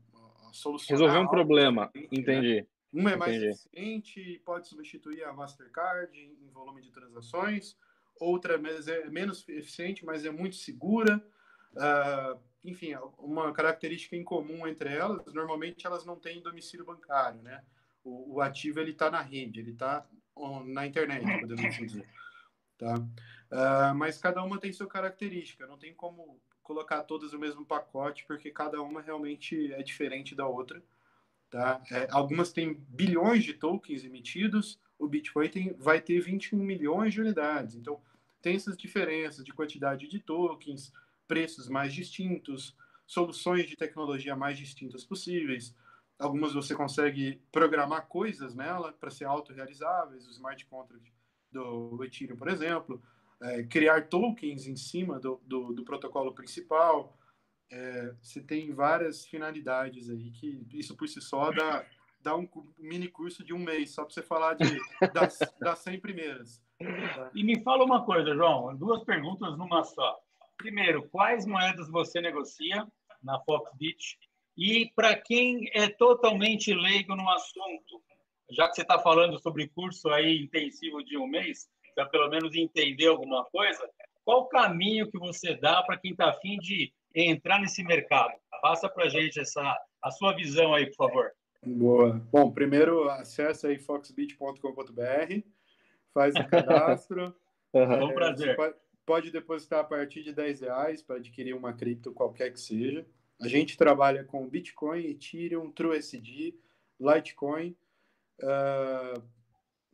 [0.48, 0.94] a solução.
[0.96, 2.06] Resolver um problema, né?
[2.10, 2.60] entendi.
[2.60, 2.66] Né?
[2.92, 3.50] Uma é mais Entendi.
[3.50, 7.76] eficiente, pode substituir a Mastercard em volume de transações
[8.18, 11.24] outra é menos eficiente, mas é muito segura.
[11.72, 17.62] Uh, enfim, uma característica em comum entre elas, normalmente elas não têm domicílio bancário, né?
[18.02, 20.06] O, o ativo ele está na rede, ele está
[20.66, 22.08] na internet, podemos dizer.
[22.76, 22.94] Tá?
[22.96, 28.24] Uh, mas cada uma tem sua característica, não tem como colocar todas no mesmo pacote,
[28.26, 30.82] porque cada uma realmente é diferente da outra.
[31.50, 31.80] Tá?
[31.90, 37.20] É, algumas têm bilhões de tokens emitidos, o Bitcoin tem, vai ter 21 milhões de
[37.20, 37.74] unidades.
[37.74, 38.00] Então,
[38.40, 40.92] tem essas diferenças de quantidade de tokens,
[41.26, 42.76] preços mais distintos,
[43.06, 45.74] soluções de tecnologia mais distintas possíveis.
[46.18, 51.12] Algumas você consegue programar coisas nela para ser autorrealizáveis, o smart contract
[51.50, 53.02] do Ethereum, por exemplo,
[53.40, 57.16] é, criar tokens em cima do, do, do protocolo principal.
[57.70, 61.84] É, você tem várias finalidades aí que isso por si só dá
[62.24, 64.64] dar um mini curso de um mês, só para você falar de,
[65.12, 66.64] das, das 100 primeiras.
[67.34, 70.18] E me fala uma coisa, João, duas perguntas numa só.
[70.56, 72.86] Primeiro, quais moedas você negocia
[73.22, 74.18] na Foxbit?
[74.56, 78.02] E para quem é totalmente leigo no assunto,
[78.50, 82.56] já que você está falando sobre curso aí intensivo de um mês, para pelo menos
[82.56, 83.88] entender alguma coisa,
[84.24, 88.32] qual o caminho que você dá para quem está afim de entrar nesse mercado?
[88.62, 91.30] Passa para a gente essa, a sua visão aí, por favor.
[91.66, 92.20] Boa.
[92.30, 95.40] Bom, primeiro acessa aí foxbit.com.br,
[96.12, 97.34] faz o cadastro.
[97.72, 97.80] uhum.
[97.80, 98.56] é, um prazer.
[98.56, 98.74] Pode,
[99.06, 103.06] pode, depositar a partir de 10 reais para adquirir uma cripto qualquer que seja.
[103.40, 106.54] A gente trabalha com Bitcoin, Ethereum, TrueSD,
[107.00, 107.76] Litecoin.
[108.40, 109.22] Uh,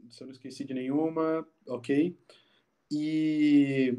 [0.09, 2.17] se eu não esqueci de nenhuma, ok.
[2.91, 3.97] E,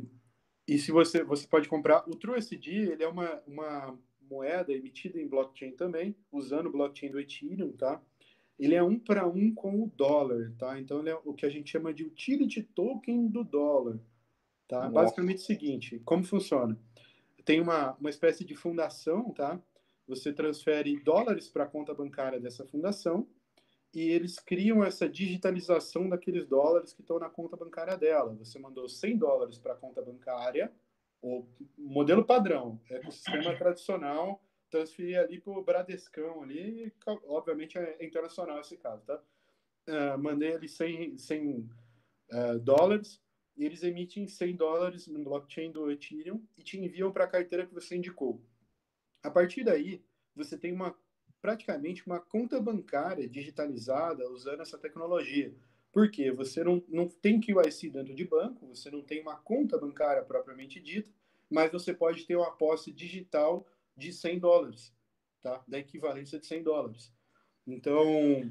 [0.67, 3.99] e se você, você pode comprar o TrueSD, ele é uma, uma
[4.31, 8.01] moeda emitida em blockchain também, usando o blockchain do Ethereum, tá?
[8.57, 10.79] Ele é um para um com o dólar, tá?
[10.79, 13.99] Então ele é o que a gente chama de utility token do dólar,
[14.67, 14.81] tá?
[14.81, 14.91] Nossa.
[14.91, 16.77] Basicamente o seguinte, como funciona?
[17.43, 19.61] Tem uma, uma espécie de fundação, tá?
[20.07, 23.27] Você transfere dólares para a conta bancária dessa fundação
[23.93, 28.33] e eles criam essa digitalização daqueles dólares que estão na conta bancária dela.
[28.35, 30.71] Você mandou 100 dólares para a conta bancária,
[31.21, 31.45] o
[31.77, 36.91] modelo padrão, ecossistema tradicional, transferir ali para o Bradescão ali,
[37.25, 39.21] obviamente é internacional esse caso, tá?
[39.87, 41.69] Uh, mandei ali 100, 100
[42.31, 43.21] uh, dólares
[43.57, 47.65] e eles emitem 100 dólares no blockchain do Ethereum e te enviam para a carteira
[47.65, 48.41] que você indicou.
[49.23, 50.03] A partir daí,
[50.35, 50.95] você tem uma
[51.41, 55.53] praticamente uma conta bancária digitalizada usando essa tecnologia.
[55.91, 60.23] Porque você não, não tem QIC dentro de banco, você não tem uma conta bancária
[60.23, 61.09] propriamente dita,
[61.49, 64.93] mas você pode ter uma posse digital de 100 dólares,
[65.41, 65.61] tá?
[65.67, 67.13] Da equivalência de 100 dólares.
[67.67, 68.49] Então,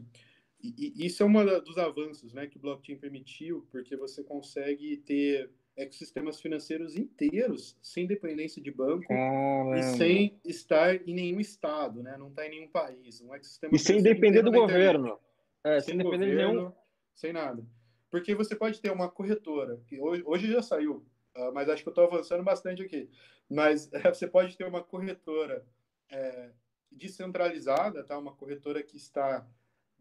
[0.62, 6.40] isso é um dos avanços, né, que o blockchain permitiu, porque você consegue ter ecossistemas
[6.40, 9.78] financeiros inteiros sem dependência de banco Caramba.
[9.78, 12.16] e sem estar em nenhum estado, né?
[12.18, 13.22] Não está em nenhum país.
[13.22, 15.18] Um ecossistema e sem depender do governo.
[15.64, 16.72] É, sem, sem depender governo, de nenhum.
[17.20, 17.62] Sem nada.
[18.10, 21.04] Porque você pode ter uma corretora, que hoje, hoje já saiu,
[21.36, 23.10] uh, mas acho que eu estou avançando bastante aqui.
[23.46, 25.62] Mas você pode ter uma corretora
[26.10, 26.50] é,
[26.90, 28.16] descentralizada, tá?
[28.16, 29.46] Uma corretora que está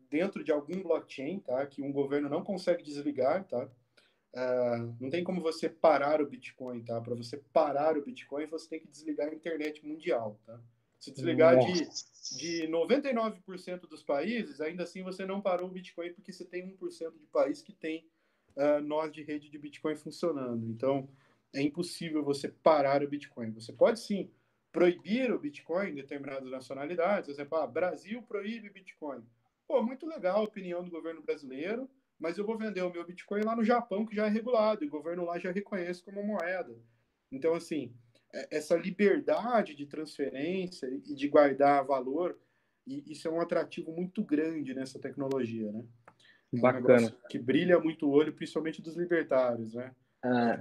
[0.10, 1.68] dentro de algum blockchain, tá?
[1.68, 3.70] Que um governo não consegue desligar, tá?
[4.34, 7.02] Uh, não tem como você parar o Bitcoin, tá?
[7.02, 10.58] Para você parar o Bitcoin, você tem que desligar a internet mundial, tá?
[11.00, 11.88] Se desligar de,
[12.38, 17.18] de 99% dos países, ainda assim você não parou o Bitcoin porque você tem 1%
[17.18, 18.06] de país que tem
[18.58, 20.68] uh, nós de rede de Bitcoin funcionando.
[20.68, 21.10] Então,
[21.54, 23.52] é impossível você parar o Bitcoin.
[23.52, 24.30] Você pode sim
[24.72, 27.28] proibir o Bitcoin em determinadas nacionalidades.
[27.28, 29.24] Por exemplo, ah, Brasil proíbe Bitcoin.
[29.68, 31.90] Pô, muito legal a opinião do governo brasileiro,
[32.20, 34.88] mas eu vou vender o meu Bitcoin lá no Japão, que já é regulado, e
[34.88, 36.76] o governo lá já reconhece como moeda.
[37.32, 37.94] Então, assim,
[38.52, 42.38] essa liberdade de transferência e de guardar valor,
[42.86, 45.84] e isso é um atrativo muito grande nessa tecnologia, né?
[46.54, 47.08] É Bacana.
[47.08, 49.94] Um que brilha muito o olho, principalmente dos libertários, né?
[50.22, 50.60] Ah.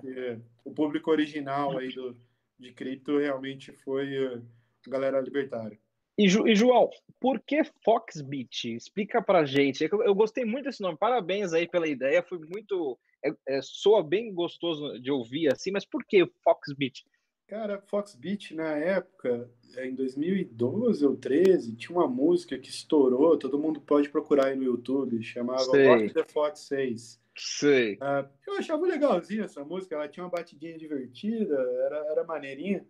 [0.64, 2.16] o público original aí do,
[2.56, 4.40] de cripto realmente foi a
[4.88, 5.76] galera libertária.
[6.16, 6.90] E, e, João,
[7.20, 8.74] por que Foxbit?
[8.74, 9.84] Explica pra gente.
[9.84, 10.98] É eu, eu, gostei muito desse nome.
[10.98, 12.22] Parabéns aí pela ideia.
[12.22, 12.98] Foi muito.
[13.24, 17.04] É, é, soa bem gostoso de ouvir assim, mas por que Foxbit?
[17.48, 23.80] Cara, Foxbit na época, em 2012 ou 13, tinha uma música que estourou, todo mundo
[23.80, 27.18] pode procurar aí no YouTube, chamava Rock the Fox 6.
[27.34, 27.94] Sei.
[27.94, 31.54] Uh, eu achava legalzinha essa música, ela tinha uma batidinha divertida,
[31.86, 32.84] era, era maneirinha.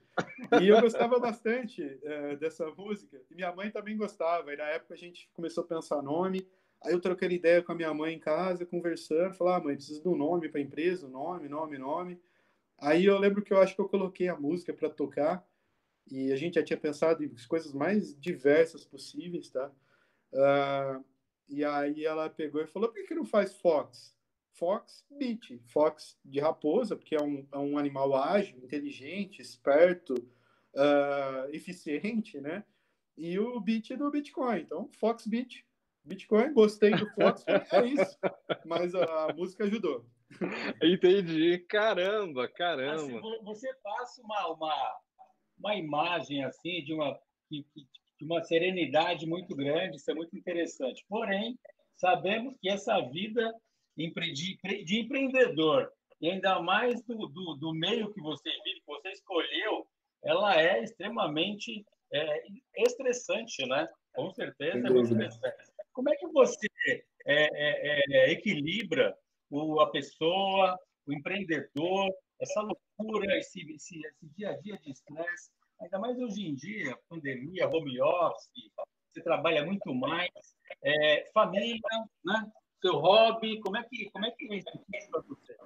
[0.60, 3.20] E eu gostava bastante uh, dessa música.
[3.30, 4.52] E minha mãe também gostava.
[4.52, 6.44] E na época a gente começou a pensar nome.
[6.82, 9.34] Aí eu troquei ideia com a minha mãe em casa, conversando.
[9.34, 12.18] Falar, ah, mãe, preciso um nome para empresa, nome, nome, nome.
[12.78, 15.46] Aí eu lembro que eu acho que eu coloquei a música para tocar.
[16.10, 19.70] E a gente já tinha pensado em coisas mais diversas possíveis, tá?
[20.32, 21.04] Uh,
[21.48, 24.16] e aí ela pegou e falou: por que, que não faz Fox?
[24.52, 25.60] Fox Beat.
[25.66, 30.14] Fox de raposa, porque é um, é um animal ágil, inteligente, esperto,
[30.74, 32.64] uh, eficiente, né?
[33.16, 34.60] E o Beat do Bitcoin.
[34.60, 35.64] Então, Fox Beat.
[36.04, 38.18] Bitcoin, gostei do Fox, é isso.
[38.64, 40.06] Mas a música ajudou.
[40.82, 41.58] Entendi.
[41.68, 42.94] Caramba, caramba.
[42.94, 45.00] Assim, você passa uma, uma,
[45.58, 47.18] uma imagem assim de uma,
[47.50, 47.64] de
[48.24, 51.04] uma serenidade muito grande, isso é muito interessante.
[51.08, 51.58] Porém,
[51.96, 53.52] sabemos que essa vida
[53.96, 59.86] de empreendedor, e ainda mais do, do, do meio que você vive, que você escolheu,
[60.22, 62.42] ela é extremamente é,
[62.76, 63.88] estressante, né?
[64.14, 65.72] Com certeza é muito estressante.
[65.92, 69.16] Como é que você é, é, é, equilibra
[69.50, 75.50] o, a pessoa, o empreendedor, essa loucura, esse, esse, esse dia a dia de estresse,
[75.80, 78.72] ainda mais hoje em dia, pandemia, home office,
[79.12, 80.30] você trabalha muito mais,
[80.82, 81.80] é, família,
[82.24, 82.50] né?
[82.80, 83.60] seu hobby?
[83.60, 85.56] Como é que, como é que é isso para você?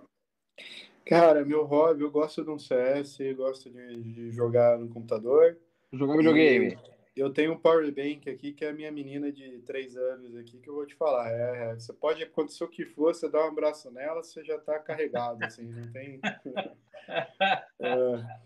[1.04, 5.58] Cara, meu hobby, eu gosto de um CS, gosto de, de jogar no computador.
[5.92, 6.78] Jogar videogame.
[7.14, 10.58] Eu tenho um power bank aqui, que é a minha menina de 3 anos aqui,
[10.58, 11.30] que eu vou te falar.
[11.30, 14.56] É, é, você pode acontecer o que for, você dá um abraço nela, você já
[14.56, 16.20] está carregado, assim, não tem...
[17.80, 18.42] é,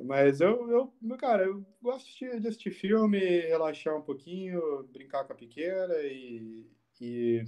[0.00, 5.36] mas eu, eu, cara, eu gosto de assistir filme, relaxar um pouquinho, brincar com a
[5.36, 6.66] pequena e,
[7.00, 7.44] e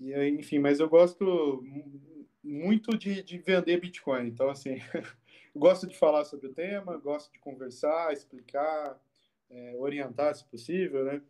[0.00, 1.62] e, enfim, mas eu gosto
[2.42, 4.26] muito de, de vender Bitcoin.
[4.26, 4.76] Então, assim,
[5.54, 9.00] gosto de falar sobre o tema, gosto de conversar, explicar,
[9.54, 11.22] é, orientar, se possível, né?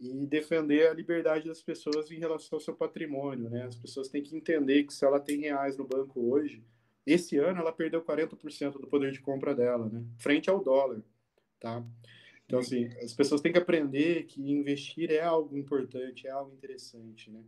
[0.00, 3.64] E defender a liberdade das pessoas em relação ao seu patrimônio, né?
[3.64, 6.62] As pessoas têm que entender que se ela tem reais no banco hoje,
[7.06, 10.02] esse ano ela perdeu 40% do poder de compra dela, né?
[10.18, 11.02] Frente ao dólar,
[11.60, 11.84] tá?
[12.46, 17.30] Então, assim, as pessoas têm que aprender que investir é algo importante, é algo interessante,
[17.30, 17.42] né?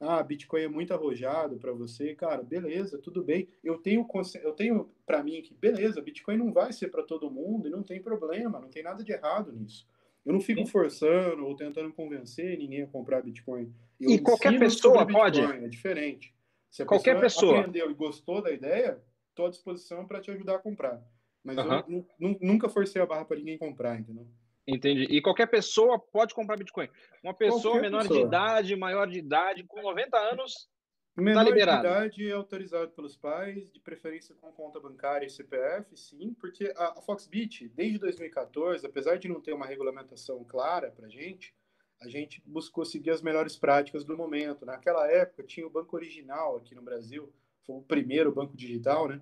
[0.00, 3.46] Ah, Bitcoin é muito arrojado para você, cara, beleza, tudo bem.
[3.62, 4.06] Eu tenho,
[4.42, 7.82] eu tenho para mim que, beleza, Bitcoin não vai ser para todo mundo e não
[7.82, 9.86] tem problema, não tem nada de errado nisso.
[10.24, 13.72] Eu não fico forçando ou tentando convencer ninguém a comprar Bitcoin.
[14.00, 15.40] Eu e qualquer pessoa pode.
[15.40, 16.34] É diferente.
[16.70, 18.98] Se a qualquer pessoa, pessoa aprendeu e gostou da ideia,
[19.28, 21.02] estou à disposição para te ajudar a comprar.
[21.44, 22.06] Mas eu
[22.40, 24.26] nunca forcei a barra para ninguém comprar, entendeu?
[24.66, 25.04] Entendi.
[25.04, 26.88] E qualquer pessoa pode comprar Bitcoin.
[27.22, 28.20] Uma pessoa qualquer menor pessoa.
[28.20, 30.68] de idade, maior de idade, com 90 anos,
[31.16, 31.82] Menor tá liberado.
[31.82, 36.72] de idade é autorizado pelos pais, de preferência com conta bancária e CPF, sim, porque
[36.76, 41.54] a, a Foxbit, desde 2014, apesar de não ter uma regulamentação clara para gente,
[42.00, 44.64] a gente buscou seguir as melhores práticas do momento.
[44.64, 47.30] Naquela época, tinha o Banco Original aqui no Brasil,
[47.66, 49.20] foi o primeiro banco digital, né?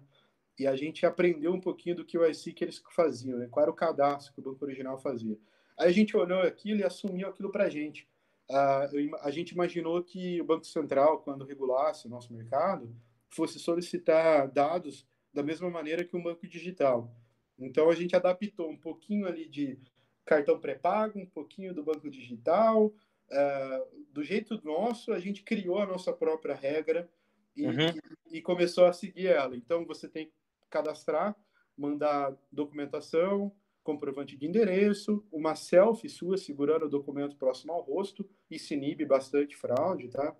[0.59, 3.47] E a gente aprendeu um pouquinho do que o IC que eles faziam, né?
[3.49, 5.39] Qual era o cadastro que o Banco Original fazia.
[5.79, 8.09] Aí a gente olhou aquilo e assumiu aquilo para a gente.
[8.51, 12.93] Uh, a gente imaginou que o Banco Central, quando regulasse o nosso mercado,
[13.31, 17.15] fosse solicitar dados da mesma maneira que um banco digital.
[17.59, 19.79] Então a gente adaptou um pouquinho ali de
[20.25, 22.87] cartão pré-pago, um pouquinho do banco digital.
[22.87, 27.09] Uh, do jeito nosso, a gente criou a nossa própria regra
[27.55, 27.89] e, uhum.
[28.31, 29.55] e, e, começou a seguir ela.
[29.57, 30.33] Então, você tem que
[30.71, 31.37] cadastrar,
[31.77, 33.53] mandar documentação,
[33.83, 39.05] comprovante de endereço, uma selfie sua segurando o documento próximo ao rosto, e se inibe
[39.05, 40.37] bastante fraude, tá?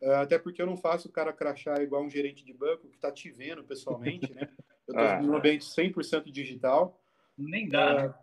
[0.00, 2.96] Uh, até porque eu não faço o cara crachar igual um gerente de banco que
[2.96, 4.48] está te vendo pessoalmente, né?
[4.88, 5.22] Eu estou ah.
[5.22, 7.00] num ambiente 100% digital.
[7.38, 8.14] Nem dá, uh, né?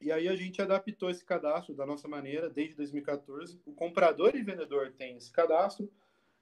[0.00, 3.60] E aí a gente adaptou esse cadastro da nossa maneira desde 2014.
[3.66, 5.90] O comprador e vendedor tem esse cadastro.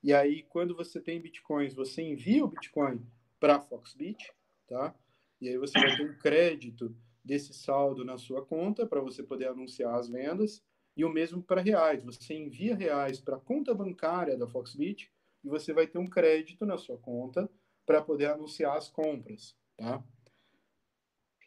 [0.02, 3.04] E aí, quando você tem bitcoins, você envia o bitcoin
[3.38, 4.32] para Foxbit,
[4.66, 4.94] tá?
[5.40, 9.48] E aí você vai ter um crédito desse saldo na sua conta para você poder
[9.48, 10.62] anunciar as vendas.
[10.96, 12.02] E o mesmo para reais.
[12.02, 15.12] Você envia reais para a conta bancária da Foxbit
[15.44, 17.48] e você vai ter um crédito na sua conta
[17.86, 20.02] para poder anunciar as compras, tá?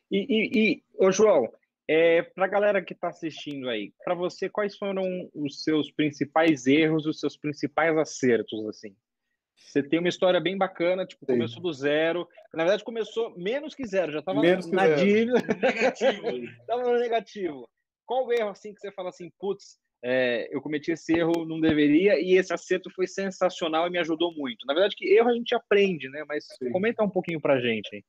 [0.10, 1.52] E, e, e ô João,
[1.88, 6.66] é, para a galera que está assistindo aí, para você, quais foram os seus principais
[6.66, 8.96] erros, os seus principais acertos, assim?
[9.66, 11.34] Você tem uma história bem bacana, tipo, Sim.
[11.34, 12.28] começou do zero.
[12.53, 14.55] Na verdade, começou menos que zero, já estava na
[14.95, 15.32] dívida.
[15.32, 15.38] negativo.
[16.62, 17.70] Estava no negativo.
[18.05, 21.59] Qual o erro, assim, que você fala assim, putz, é, eu cometi esse erro, não
[21.59, 24.66] deveria, e esse acerto foi sensacional e me ajudou muito.
[24.66, 26.26] Na verdade, que erro a gente aprende, né?
[26.28, 26.72] Mas Sim.
[26.72, 28.03] comenta um pouquinho pra gente.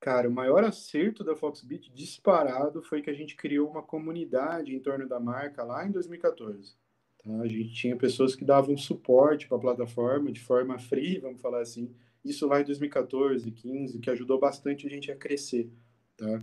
[0.00, 4.80] Cara, o maior acerto da Foxbit disparado foi que a gente criou uma comunidade em
[4.80, 6.74] torno da marca lá em 2014.
[7.22, 7.40] Tá?
[7.40, 11.60] A gente tinha pessoas que davam suporte para a plataforma de forma free, vamos falar
[11.60, 11.94] assim.
[12.24, 15.70] Isso lá em 2014, 15, que ajudou bastante a gente a crescer.
[16.16, 16.42] Tá?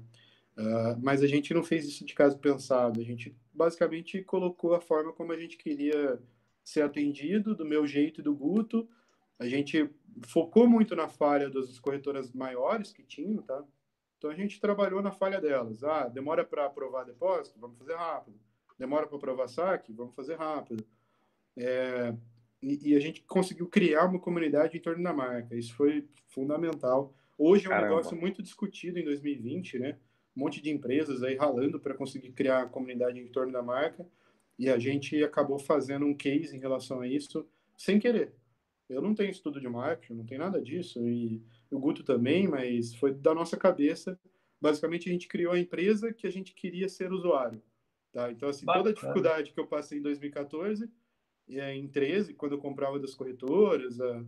[0.58, 3.00] Uh, mas a gente não fez isso de caso pensado.
[3.00, 6.20] A gente basicamente colocou a forma como a gente queria
[6.64, 8.90] ser atendido, do meu jeito e do Guto,
[9.40, 9.90] a gente
[10.26, 13.64] focou muito na falha das corretoras maiores que tinham, tá?
[14.18, 15.84] Então a gente trabalhou na falha delas.
[15.84, 17.60] Ah, demora para aprovar depósito?
[17.60, 18.38] Vamos fazer rápido.
[18.78, 19.92] Demora para aprovar saque?
[19.94, 20.86] Vamos fazer rápido.
[21.58, 22.14] É,
[22.62, 25.56] e, e, a gente conseguiu criar uma comunidade em torno da marca.
[25.56, 27.14] Isso foi fundamental.
[27.38, 27.90] Hoje é um Caramba.
[27.90, 29.98] negócio muito discutido em 2020, né?
[30.36, 34.08] Um monte de empresas aí ralando para conseguir criar a comunidade em torno da marca.
[34.58, 38.34] E a gente acabou fazendo um case em relação a isso sem querer.
[38.90, 42.96] Eu não tenho estudo de marketing, não tem nada disso, e o Guto também, mas
[42.96, 44.18] foi da nossa cabeça.
[44.62, 47.62] Basicamente, a gente criou a empresa que a gente queria ser usuário.
[48.18, 48.32] Tá?
[48.32, 48.84] Então, assim, Bacana.
[48.84, 50.92] toda a dificuldade que eu passei em 2014,
[51.48, 54.26] e em 13, quando eu comprava das corretoras, a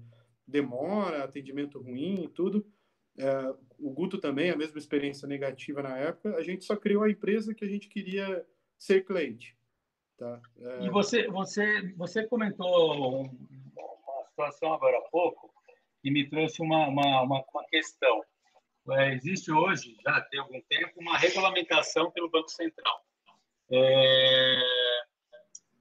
[0.47, 2.63] demora, atendimento ruim e tudo,
[3.17, 7.09] é, o Guto também, a mesma experiência negativa na época, a gente só criou a
[7.09, 8.45] empresa que a gente queria
[8.77, 9.57] ser cliente.
[10.19, 10.39] Tá?
[10.59, 10.85] É...
[10.85, 13.27] E você, você, você comentou
[14.29, 15.51] situação agora há pouco
[16.03, 18.23] e me trouxe uma, uma, uma, uma questão.
[18.91, 23.08] É, existe hoje, já tem algum tempo, uma regulamentação pelo Banco Central.
[23.71, 24.61] É...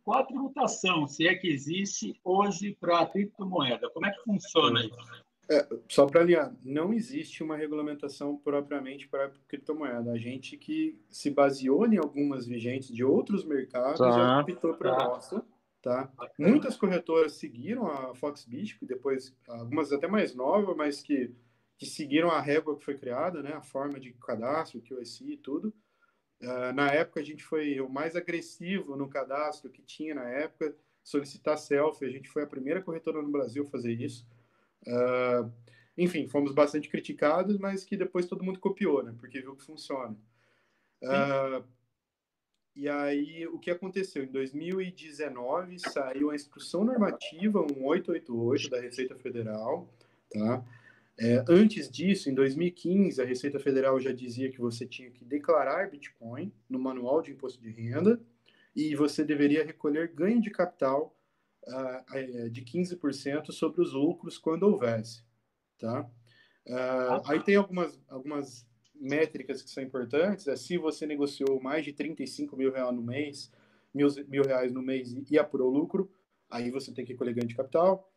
[0.04, 3.90] Qual a tributação, se é que existe hoje para a criptomoeda?
[3.90, 5.24] Como é que funciona isso?
[5.50, 10.12] É, só para alinhar, não existe uma regulamentação propriamente para a criptomoeda.
[10.12, 14.96] A gente que se baseou em algumas vigentes de outros mercados tá, adaptou para a
[14.96, 15.04] tá.
[15.04, 15.44] nossa
[15.80, 16.10] Tá?
[16.38, 21.32] Muitas corretoras seguiram a Foxbit, depois algumas até mais novas, mas que,
[21.76, 23.52] que seguiram a régua que foi criada, né?
[23.52, 25.72] a forma de cadastro, QSI e tudo.
[26.40, 30.74] Uh, na época a gente foi o mais agressivo no cadastro que tinha na época,
[31.02, 32.06] solicitar selfie.
[32.06, 34.26] A gente foi a primeira corretora no Brasil a fazer isso.
[34.86, 35.50] Uh,
[35.96, 39.14] enfim, fomos bastante criticados, mas que depois todo mundo copiou, né?
[39.18, 40.16] Porque viu que funciona.
[41.02, 41.64] Uh,
[42.76, 44.22] e aí, o que aconteceu?
[44.22, 49.88] Em 2019, saiu a instrução normativa 1888 da Receita Federal,
[50.30, 50.64] tá?
[51.20, 55.90] É, antes disso, em 2015, a Receita Federal já dizia que você tinha que declarar
[55.90, 58.20] Bitcoin no manual de imposto de renda
[58.74, 61.16] e você deveria recolher ganho de capital
[61.66, 65.24] uh, de 15% sobre os lucros quando houvesse,
[65.76, 66.08] tá?
[66.64, 68.64] Uh, aí tem algumas, algumas
[68.94, 73.50] métricas que são importantes é se você negociou mais de 35 mil reais no mês,
[73.92, 76.10] mil, mil reais no mês e apurou lucro,
[76.48, 78.08] aí você tem que colher ganho de capital.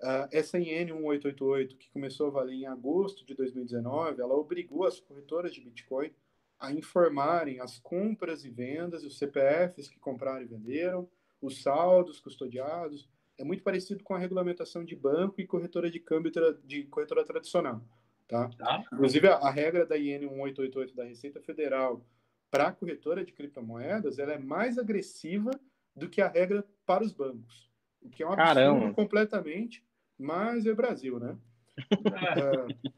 [0.00, 5.00] Uh, essa IN 1888, que começou a valer em agosto de 2019, ela obrigou as
[5.00, 6.12] corretoras de Bitcoin
[6.58, 11.08] a informarem as compras e vendas, os CPFs que compraram e venderam,
[11.40, 13.08] os saldos custodiados.
[13.36, 16.32] É muito parecido com a regulamentação de banco e corretora de câmbio
[16.64, 17.82] de corretora tradicional.
[18.26, 18.48] Tá?
[18.56, 18.84] tá.
[18.92, 22.04] Inclusive, a, a, regra da IN 1888 da Receita Federal
[22.50, 25.50] para a corretora de criptomoedas ela é mais agressiva
[25.94, 27.70] do que a regra para os bancos.
[28.04, 28.94] O que é um absurdo Caramba.
[28.94, 29.84] completamente,
[30.18, 31.36] mas é Brasil, né?
[32.76, 32.92] é,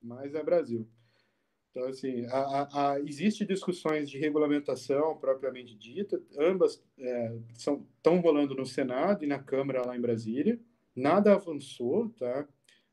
[0.00, 0.86] mas é Brasil.
[1.70, 8.54] Então, assim, a, a, a, existe discussões de regulamentação propriamente dita, ambas é, estão rolando
[8.54, 10.60] no Senado e na Câmara lá em Brasília.
[10.94, 12.46] Nada avançou, tá?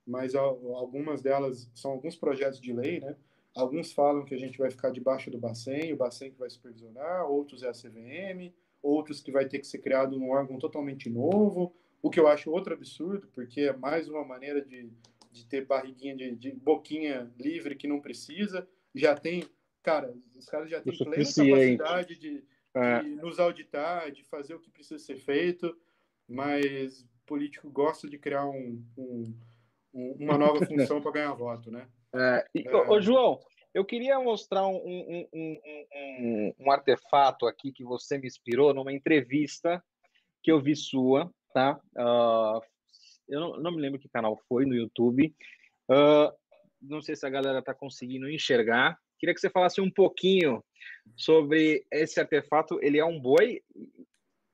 [0.07, 3.18] Mas algumas delas são alguns projetos de lei, né?
[3.53, 7.30] Alguns falam que a gente vai ficar debaixo do Bacen, o Bacen que vai supervisionar,
[7.30, 11.75] outros é a CVM, outros que vai ter que ser criado um órgão totalmente novo,
[12.01, 14.89] o que eu acho outro absurdo, porque é mais uma maneira de,
[15.32, 18.67] de ter barriguinha de, de boquinha livre que não precisa.
[18.95, 19.43] Já tem,
[19.84, 23.01] cara, os caras já têm plena capacidade de, é.
[23.01, 25.77] de nos auditar, de fazer o que precisa ser feito,
[26.27, 29.34] mas político gosta de criar um, um,
[29.93, 31.88] um uma nova função para ganhar voto, né?
[32.13, 32.75] É, e, é...
[32.89, 33.39] Ô, João,
[33.74, 39.84] eu queria mostrar um, um, um, um, artefato aqui que você me inspirou numa entrevista
[40.41, 41.80] que eu vi sua, tá?
[41.95, 42.61] Uh,
[43.28, 45.36] eu não, não, me lembro que canal foi no YouTube.
[45.89, 46.34] Uh,
[46.82, 48.97] não sei se a galera está conseguindo enxergar.
[49.20, 50.63] Queria que você falasse um pouquinho
[51.15, 52.80] sobre esse artefato.
[52.82, 53.61] Ele é um boi.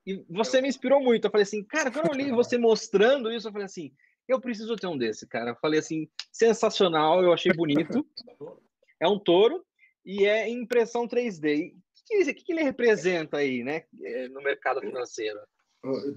[0.05, 1.25] E você me inspirou muito.
[1.25, 3.93] Eu falei assim, cara, quando eu li você mostrando isso, eu falei assim,
[4.27, 5.51] eu preciso ter um desse, cara.
[5.51, 8.05] Eu falei assim, sensacional, eu achei bonito.
[8.99, 9.65] É um touro
[10.05, 11.73] e é impressão 3D.
[11.73, 15.39] O que, que, ele representa aí, né, é, no mercado financeiro?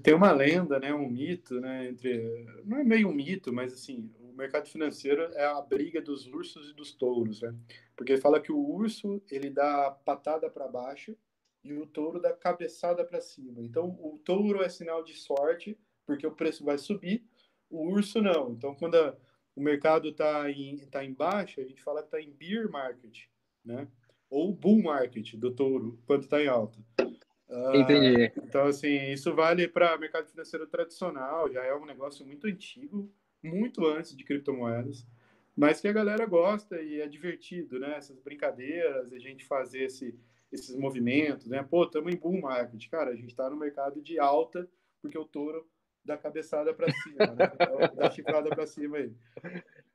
[0.03, 4.11] Tem uma lenda, né, um mito, né, entre não é meio um mito, mas assim,
[4.19, 7.53] o mercado financeiro é a briga dos ursos e dos touros, né?
[7.95, 11.15] Porque fala que o urso ele dá patada para baixo
[11.63, 13.61] e o touro dá cabeçada para cima.
[13.61, 17.23] Então, o touro é sinal de sorte, porque o preço vai subir,
[17.69, 18.51] o urso não.
[18.51, 19.15] Então, quando a,
[19.59, 23.25] o mercado está em, tá em baixa, a gente fala que está em bear market,
[23.63, 23.89] né?
[24.29, 26.79] Ou bull market do touro, quando está em alta.
[27.49, 28.31] Uh, Entendi.
[28.37, 33.11] Então, assim, isso vale para mercado financeiro tradicional, já é um negócio muito antigo,
[33.43, 35.05] muito antes de criptomoedas,
[35.57, 37.97] mas que a galera gosta e é divertido, né?
[37.97, 40.17] Essas brincadeiras, a gente fazer esse,
[40.53, 41.63] esses movimentos, né?
[41.69, 42.87] Pô, estamos em bull market.
[42.87, 44.69] Cara, a gente está no mercado de alta,
[45.01, 45.67] porque o touro
[46.09, 47.47] da cabeçada para cima, né?
[47.95, 49.13] da chifrada para cima aí.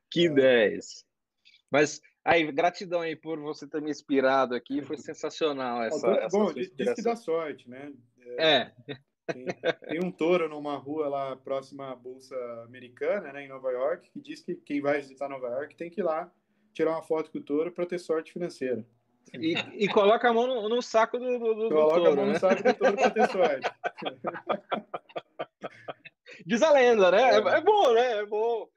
[0.09, 1.05] Que 10.
[1.69, 6.09] Mas aí, gratidão aí por você ter me inspirado aqui, foi sensacional essa.
[6.11, 7.93] essa bom, diz que dá sorte, né?
[8.37, 8.45] É.
[8.47, 8.71] é.
[9.27, 9.45] Tem,
[9.89, 14.21] tem, um touro numa rua lá próxima à Bolsa Americana, né, em Nova York, que
[14.21, 16.31] diz que quem vai visitar Nova York tem que ir lá
[16.73, 18.85] tirar uma foto com o touro para ter sorte financeira.
[19.33, 19.53] E,
[19.83, 22.33] e, coloca a mão no, no saco do, do, do Coloca touro, a mão né?
[22.33, 23.69] no saco do touro para ter sorte.
[26.45, 27.31] Diz a lenda, né?
[27.31, 28.19] É, é bom, né?
[28.19, 28.69] É bom.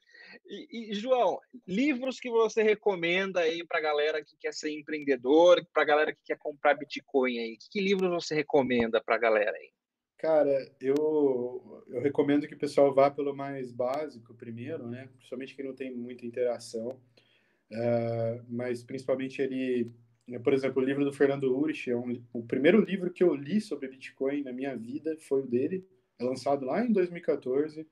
[0.49, 5.65] E, e, João, livros que você recomenda aí para a galera que quer ser empreendedor,
[5.73, 7.57] para a galera que quer comprar Bitcoin aí?
[7.59, 9.71] Que, que livros você recomenda para a galera aí?
[10.17, 15.09] Cara, eu, eu recomendo que o pessoal vá pelo mais básico primeiro, né?
[15.17, 17.01] Principalmente quem não tem muita interação.
[17.71, 19.93] Uh, mas principalmente ele,
[20.43, 23.61] por exemplo, o livro do Fernando Urich é um, o primeiro livro que eu li
[23.61, 25.87] sobre Bitcoin na minha vida foi o dele.
[26.19, 27.87] É lançado lá em 2014.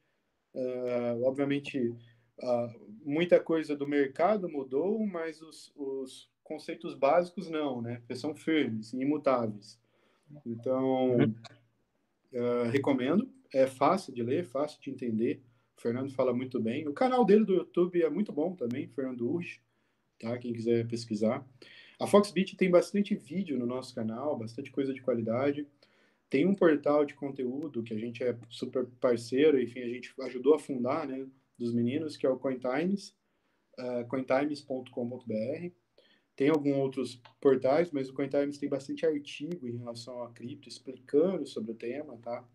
[0.54, 1.94] Uh, obviamente,
[2.42, 7.96] uh, muita coisa do mercado mudou, mas os, os conceitos básicos não, né?
[7.96, 9.78] Porque são firmes, imutáveis.
[10.44, 13.30] Então, uh, recomendo.
[13.54, 15.40] É fácil de ler, fácil de entender.
[15.78, 16.86] O Fernando fala muito bem.
[16.88, 19.60] O canal dele do YouTube é muito bom também, Fernando Urge,
[20.18, 20.36] tá?
[20.36, 21.46] Quem quiser pesquisar.
[21.98, 25.66] A Foxbit tem bastante vídeo no nosso canal, bastante coisa de qualidade.
[26.28, 30.54] Tem um portal de conteúdo que a gente é super parceiro, enfim, a gente ajudou
[30.54, 31.26] a fundar, né,
[31.58, 33.16] dos meninos, que é o Cointimes,
[33.78, 35.70] uh, cointimes.com.br.
[36.34, 41.46] Tem alguns outros portais, mas o Cointimes tem bastante artigo em relação a cripto, explicando
[41.46, 42.46] sobre o tema, tá?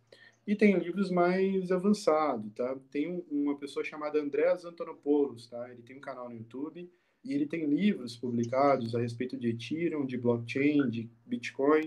[0.45, 2.77] E tem livros mais avançados, tá?
[2.91, 5.71] Tem um, uma pessoa chamada Andreas Antonopoulos, tá?
[5.71, 6.91] Ele tem um canal no YouTube
[7.24, 11.86] e ele tem livros publicados a respeito de Ethereum, de blockchain, de Bitcoin,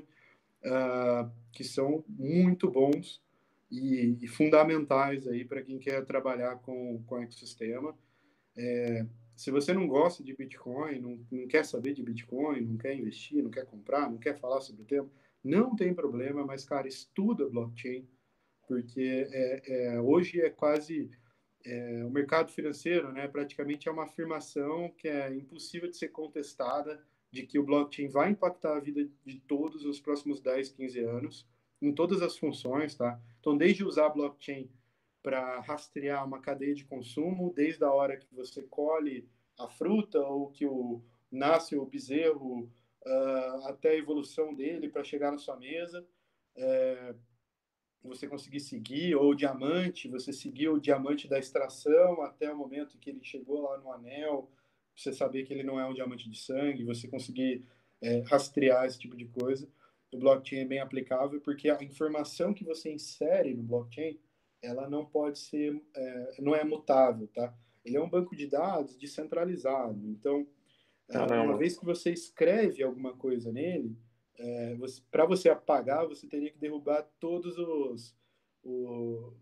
[0.65, 3.23] uh, que são muito bons
[3.71, 7.97] e, e fundamentais aí para quem quer trabalhar com, com o ecossistema.
[8.57, 9.05] É,
[9.35, 13.43] se você não gosta de Bitcoin, não, não quer saber de Bitcoin, não quer investir,
[13.43, 15.11] não quer comprar, não quer falar sobre o tema,
[15.43, 18.07] não tem problema, mas, cara, estuda blockchain,
[18.69, 19.63] porque é,
[19.95, 21.11] é, hoje é quase
[21.65, 27.03] é, o mercado financeiro, né, praticamente é uma afirmação que é impossível de ser contestada
[27.33, 31.47] de que o blockchain vai impactar a vida de todos nos próximos 10, 15 anos,
[31.83, 33.21] em todas as funções, tá?
[33.41, 34.71] Então, desde usar blockchain
[35.23, 39.27] para rastrear uma cadeia de consumo, desde a hora que você colhe
[39.59, 42.71] a fruta ou que o, nasce o bezerro,
[43.05, 46.07] uh, até a evolução dele para chegar na sua mesa,
[46.57, 47.15] é,
[48.09, 52.99] você conseguir seguir, ou o diamante, você seguir o diamante da extração até o momento
[52.99, 54.51] que ele chegou lá no anel,
[54.95, 57.65] você saber que ele não é um diamante de sangue, você conseguir
[58.01, 59.69] é, rastrear esse tipo de coisa.
[60.13, 64.19] O blockchain é bem aplicável porque a informação que você insere no blockchain,
[64.63, 67.53] ela não pode ser, é, não é mutável, tá?
[67.85, 70.01] Ele é um banco de dados descentralizado.
[70.09, 70.47] Então,
[71.09, 73.97] é, uma vez que você escreve alguma coisa nele,
[74.39, 74.77] é,
[75.11, 78.17] para você apagar, você teria que derrubar todos os,
[78.63, 79.33] o,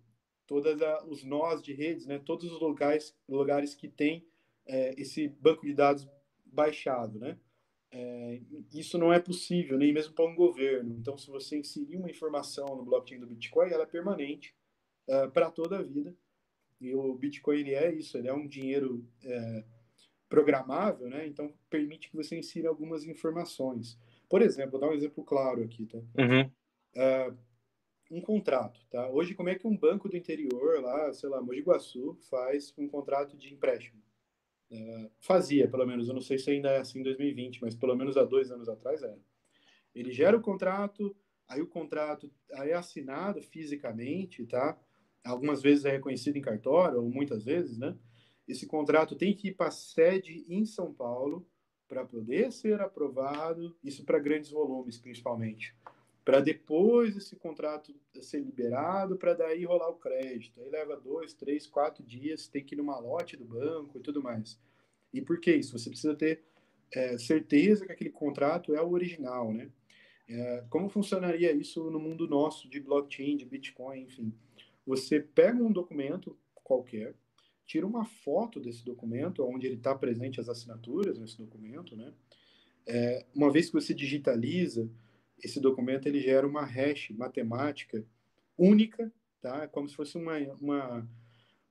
[0.46, 2.18] todas a, os nós de redes, né?
[2.18, 4.26] Todos os lugares, lugares que tem
[4.66, 6.08] é, esse banco de dados
[6.44, 7.38] baixado, né?
[7.90, 8.40] É,
[8.72, 10.96] isso não é possível, nem mesmo para um governo.
[10.98, 14.54] Então, se você inserir uma informação no blockchain do Bitcoin, ela é permanente
[15.06, 16.14] é, para toda a vida.
[16.80, 19.64] E o Bitcoin ele é isso, ele é um dinheiro é,
[20.28, 21.26] programável, né?
[21.26, 23.98] Então, permite que você insira algumas informações.
[24.32, 25.98] Por exemplo, vou dar um exemplo claro aqui, tá?
[25.98, 26.50] Uhum.
[26.96, 27.36] Uh,
[28.10, 29.06] um contrato, tá?
[29.10, 32.88] Hoje, como é que um banco do interior, lá, sei lá, Mogi Guaçu, faz um
[32.88, 34.02] contrato de empréstimo?
[34.70, 37.94] Uh, fazia, pelo menos, eu não sei se ainda é assim em 2020, mas pelo
[37.94, 39.20] menos há dois anos atrás era.
[39.94, 41.14] Ele gera o contrato,
[41.46, 44.80] aí o contrato aí é assinado fisicamente, tá?
[45.22, 47.94] Algumas vezes é reconhecido em cartório, ou muitas vezes, né?
[48.48, 51.46] Esse contrato tem que ir para a sede em São Paulo,
[51.92, 55.74] para poder ser aprovado, isso para grandes volumes principalmente,
[56.24, 60.58] para depois esse contrato ser liberado, para daí rolar o crédito.
[60.62, 64.22] Aí leva dois, três, quatro dias, tem que ir numa lote do banco e tudo
[64.22, 64.58] mais.
[65.12, 65.78] E por que isso?
[65.78, 66.42] Você precisa ter
[66.94, 69.68] é, certeza que aquele contrato é o original, né?
[70.26, 74.32] É, como funcionaria isso no mundo nosso de blockchain, de Bitcoin, enfim?
[74.86, 76.34] Você pega um documento
[76.64, 77.14] qualquer,
[77.66, 82.12] tira uma foto desse documento, onde ele está presente as assinaturas nesse documento, né?
[82.86, 84.88] É, uma vez que você digitaliza
[85.42, 88.04] esse documento, ele gera uma hash matemática
[88.56, 89.66] única, tá?
[89.68, 91.08] Como se fosse uma, uma,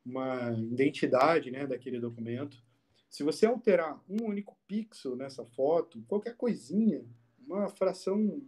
[0.06, 2.62] uma identidade, né, daquele documento.
[3.10, 7.06] Se você alterar um único pixel nessa foto, qualquer coisinha,
[7.46, 8.42] uma fração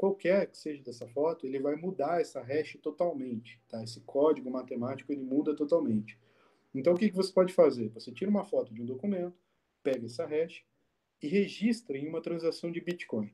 [0.00, 3.84] qualquer que seja dessa foto, ele vai mudar essa hash totalmente, tá?
[3.84, 6.18] Esse código matemático ele muda totalmente.
[6.74, 7.88] Então, o que, que você pode fazer?
[7.90, 9.36] Você tira uma foto de um documento,
[9.82, 10.62] pega essa hash
[11.22, 13.32] e registra em uma transação de Bitcoin.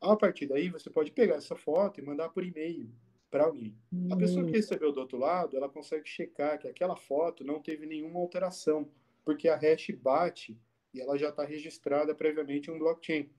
[0.00, 2.90] A partir daí, você pode pegar essa foto e mandar por e-mail
[3.30, 3.76] para alguém.
[4.10, 7.86] A pessoa que recebeu do outro lado, ela consegue checar que aquela foto não teve
[7.86, 8.88] nenhuma alteração,
[9.24, 10.58] porque a hash bate
[10.94, 13.30] e ela já está registrada previamente em um blockchain.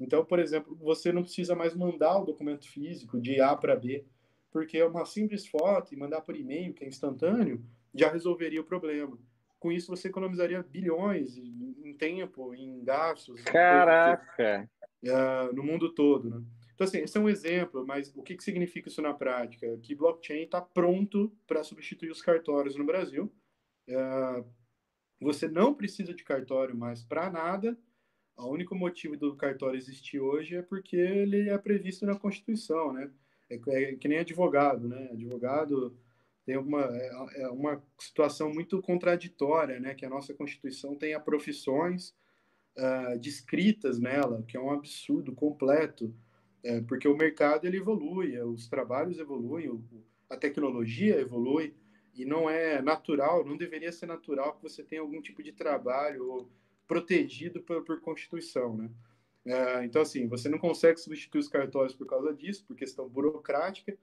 [0.00, 4.04] Então, por exemplo, você não precisa mais mandar o documento físico de A para B,
[4.50, 7.62] porque é uma simples foto e mandar por e-mail, que é instantâneo,
[7.94, 9.18] já resolveria o problema.
[9.58, 13.42] Com isso, você economizaria bilhões em tempo, em gastos.
[13.42, 14.68] Caraca!
[15.04, 16.42] uh, no mundo todo, né?
[16.74, 19.66] Então, assim, esse é um exemplo, mas o que, que significa isso na prática?
[19.82, 23.32] Que blockchain está pronto para substituir os cartórios no Brasil.
[23.88, 24.48] Uh,
[25.20, 27.76] você não precisa de cartório mais para nada.
[28.36, 33.10] O único motivo do cartório existir hoje é porque ele é previsto na Constituição, né?
[33.50, 35.08] É, é que nem advogado, né?
[35.10, 35.98] Advogado
[36.48, 39.94] tem uma, é, é uma situação muito contraditória, né?
[39.94, 42.14] Que a nossa Constituição tenha profissões
[42.74, 46.10] uh, descritas nela, que é um absurdo completo,
[46.64, 49.78] é, porque o mercado ele evolui, os trabalhos evoluem,
[50.30, 51.74] a tecnologia evolui,
[52.14, 56.48] e não é natural, não deveria ser natural que você tenha algum tipo de trabalho
[56.86, 58.90] protegido por, por Constituição, né?
[59.44, 63.98] Uh, então, assim, você não consegue substituir os cartórios por causa disso, por questão burocrática,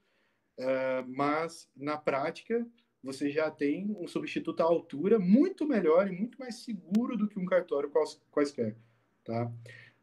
[0.58, 2.66] Uh, mas na prática
[3.04, 7.38] você já tem um substituto à altura muito melhor e muito mais seguro do que
[7.38, 8.76] um cartório quais, quaisquer,
[9.24, 9.52] tá?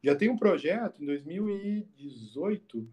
[0.02, 2.88] Já tem um projeto em 2018, uh,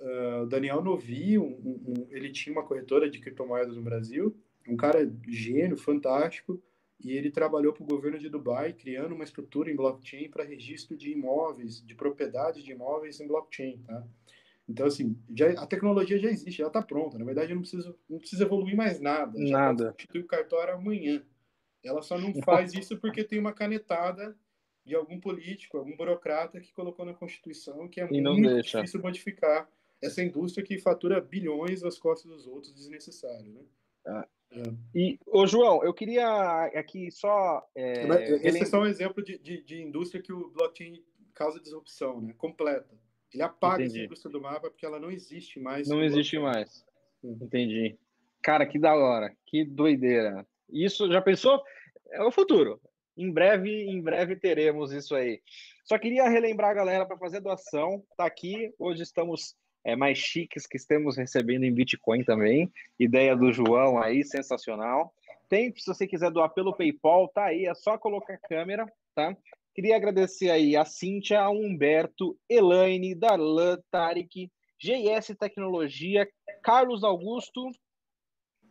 [0.00, 4.36] ah, Daniel Novi, um, um, ele tinha uma corretora de criptomoedas no Brasil,
[4.68, 6.60] um cara gênio, fantástico,
[7.04, 10.96] e ele trabalhou para o governo de Dubai, criando uma estrutura em blockchain para registro
[10.96, 14.06] de imóveis, de propriedades de imóveis em blockchain, tá?
[14.68, 17.18] Então, assim, já, a tecnologia já existe, já está pronta.
[17.18, 19.38] Na verdade, não precisa, não precisa evoluir mais nada.
[19.46, 19.88] Já nada.
[19.88, 21.22] substituir o cartório amanhã.
[21.82, 24.36] Ela só não faz isso porque tem uma canetada
[24.84, 28.78] de algum político, algum burocrata que colocou na Constituição que é e muito deixa.
[28.78, 29.68] difícil modificar
[30.02, 33.62] essa indústria que fatura bilhões às costas dos outros desnecessário, né?
[34.06, 34.62] Ah, É.
[34.94, 37.66] E, ô João, eu queria aqui só.
[37.74, 38.06] É,
[38.46, 41.02] Esse é só um exemplo de, de, de, indústria que o blockchain
[41.34, 42.34] causa disrupção, né?
[42.36, 42.94] Completa.
[43.34, 43.98] Ele apaga Entendi.
[43.98, 45.88] essa indústria do mapa porque ela não existe mais.
[45.88, 46.86] Não existe mais.
[47.22, 47.98] Entendi.
[48.40, 50.46] Cara, que da hora, que doideira.
[50.70, 51.60] Isso, já pensou?
[52.12, 52.80] É o futuro.
[53.16, 55.42] Em breve, em breve teremos isso aí.
[55.84, 58.04] Só queria relembrar a galera para fazer doação.
[58.16, 58.72] Tá aqui.
[58.78, 62.72] Hoje estamos é, mais chiques que estamos recebendo em Bitcoin também.
[62.98, 65.12] Ideia do João aí, sensacional.
[65.48, 69.36] Tem, se você quiser doar pelo PayPal, tá aí, é só colocar a câmera, tá?
[69.74, 74.48] Queria agradecer aí a Cíntia, a Humberto, Elaine, Darlan, Tarek,
[74.80, 76.28] GS Tecnologia,
[76.62, 77.70] Carlos Augusto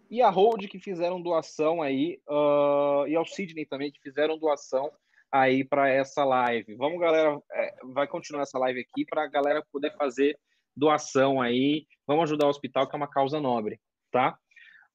[0.09, 4.91] e a Hold que fizeram doação aí, uh, e ao Sidney também que fizeram doação
[5.31, 6.75] aí para essa live.
[6.75, 10.37] Vamos, galera, é, vai continuar essa live aqui para a galera poder fazer
[10.75, 11.87] doação aí.
[12.07, 13.79] Vamos ajudar o hospital, que é uma causa nobre,
[14.11, 14.37] tá?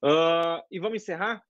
[0.03, 1.43] Uh, e vamos encerrar?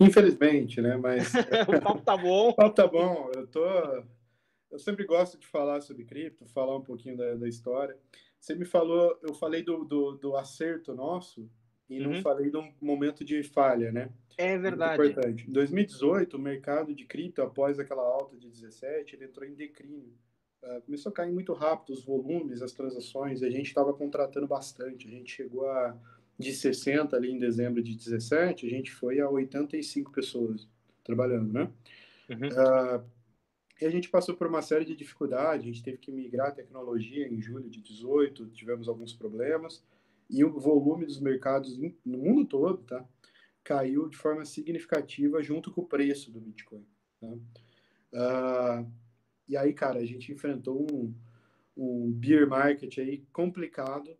[0.00, 0.96] Infelizmente, né?
[0.96, 1.32] Mas.
[1.68, 2.48] o papo tá bom.
[2.50, 3.30] o papo tá bom.
[3.34, 3.64] Eu tô.
[4.70, 7.96] Eu sempre gosto de falar sobre cripto, falar um pouquinho da, da história.
[8.40, 11.48] Você me falou, eu falei do, do, do acerto nosso
[11.88, 12.12] e uhum.
[12.12, 14.10] não falei do momento de falha, né?
[14.36, 14.98] É verdade.
[14.98, 15.48] Muito importante.
[15.48, 20.12] Em 2018, o mercado de cripto, após aquela alta de 17, ele entrou em declínio.
[20.62, 25.06] Uh, começou a cair muito rápido os volumes, as transações, a gente estava contratando bastante.
[25.06, 25.96] A gente chegou a
[26.38, 30.68] de 60 ali em dezembro de 17, a gente foi a 85 pessoas
[31.02, 31.70] trabalhando, né?
[32.28, 32.48] Uhum.
[32.48, 33.04] Uh,
[33.80, 36.52] e a gente passou por uma série de dificuldades, a gente teve que migrar a
[36.52, 39.84] tecnologia em julho de 18, tivemos alguns problemas,
[40.30, 43.04] e o volume dos mercados no mundo todo, tá?
[43.62, 46.86] Caiu de forma significativa junto com o preço do Bitcoin.
[47.20, 47.28] Tá?
[48.12, 48.90] Uh,
[49.48, 51.14] e aí, cara, a gente enfrentou um,
[51.76, 54.16] um beer market aí complicado.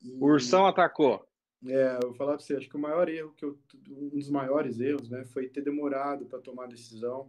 [0.00, 1.26] E, o Ursão atacou.
[1.66, 3.56] É, eu vou falar para você, acho que o maior erro, que eu,
[3.90, 7.28] um dos maiores erros, né, foi ter demorado para tomar decisão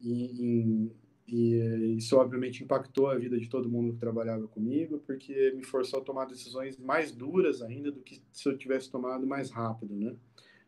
[0.00, 0.92] e,
[1.26, 6.00] e, isso obviamente impactou a vida de todo mundo que trabalhava comigo, porque me forçou
[6.00, 10.14] a tomar decisões mais duras ainda do que se eu tivesse tomado mais rápido, né?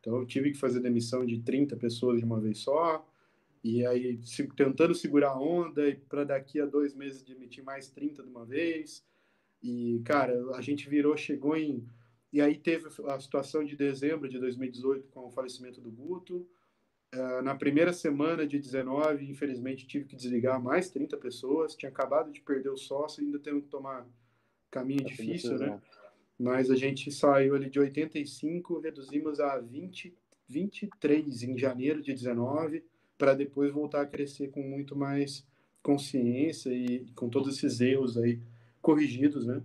[0.01, 3.07] Então eu tive que fazer demissão de 30 pessoas de uma vez só,
[3.63, 7.89] e aí se, tentando segurar a onda e para daqui a dois meses demitir mais
[7.91, 9.05] 30 de uma vez.
[9.63, 11.85] E, cara, a gente virou, chegou em.
[12.33, 16.47] E aí teve a situação de dezembro de 2018 com o falecimento do Guto.
[17.15, 21.75] Uh, na primeira semana de 19, infelizmente, tive que desligar mais 30 pessoas.
[21.75, 24.07] Tinha acabado de perder o sócio, ainda tendo que tomar
[24.71, 25.81] caminho é difícil, né?
[26.39, 30.15] Mas a gente saiu ali de 85, reduzimos a 20,
[30.47, 32.85] 23 em janeiro de 19
[33.17, 35.45] para depois voltar a crescer com muito mais
[35.83, 38.41] consciência e com todos esses erros aí
[38.81, 39.63] corrigidos, né?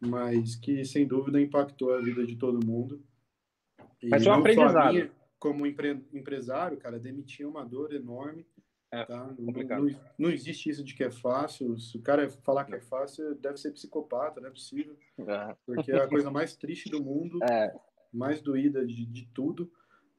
[0.00, 3.02] Mas que sem dúvida impactou a vida de todo mundo.
[4.02, 4.92] E Mas foi um aprendizado.
[4.92, 8.46] Minha, como empre, empresário, cara, demitir é uma dor enorme.
[8.90, 9.34] É, tá?
[9.38, 11.78] não, não, não, existe isso de que é fácil.
[11.78, 14.96] Se o cara falar que é fácil, deve ser psicopata, não é possível.
[15.18, 15.56] É.
[15.66, 17.74] Porque é a coisa mais triste do mundo, é.
[18.12, 19.70] mais doída de, de tudo.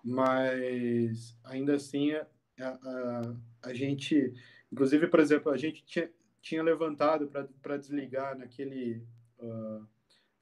[0.04, 2.28] Mas ainda assim, é,
[2.60, 3.36] a, a,
[3.70, 4.34] a gente,
[4.72, 6.10] inclusive, por exemplo, a gente tinha,
[6.40, 7.28] tinha levantado
[7.62, 9.04] para desligar naquele
[9.40, 9.88] uh,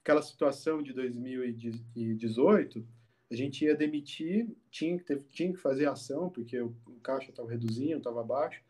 [0.02, 2.86] aquela situação de 2018,
[3.30, 7.30] a gente ia demitir, tinha que, ter, tinha que fazer ação, porque o, o caixa
[7.30, 8.62] estava reduzindo, estava baixo,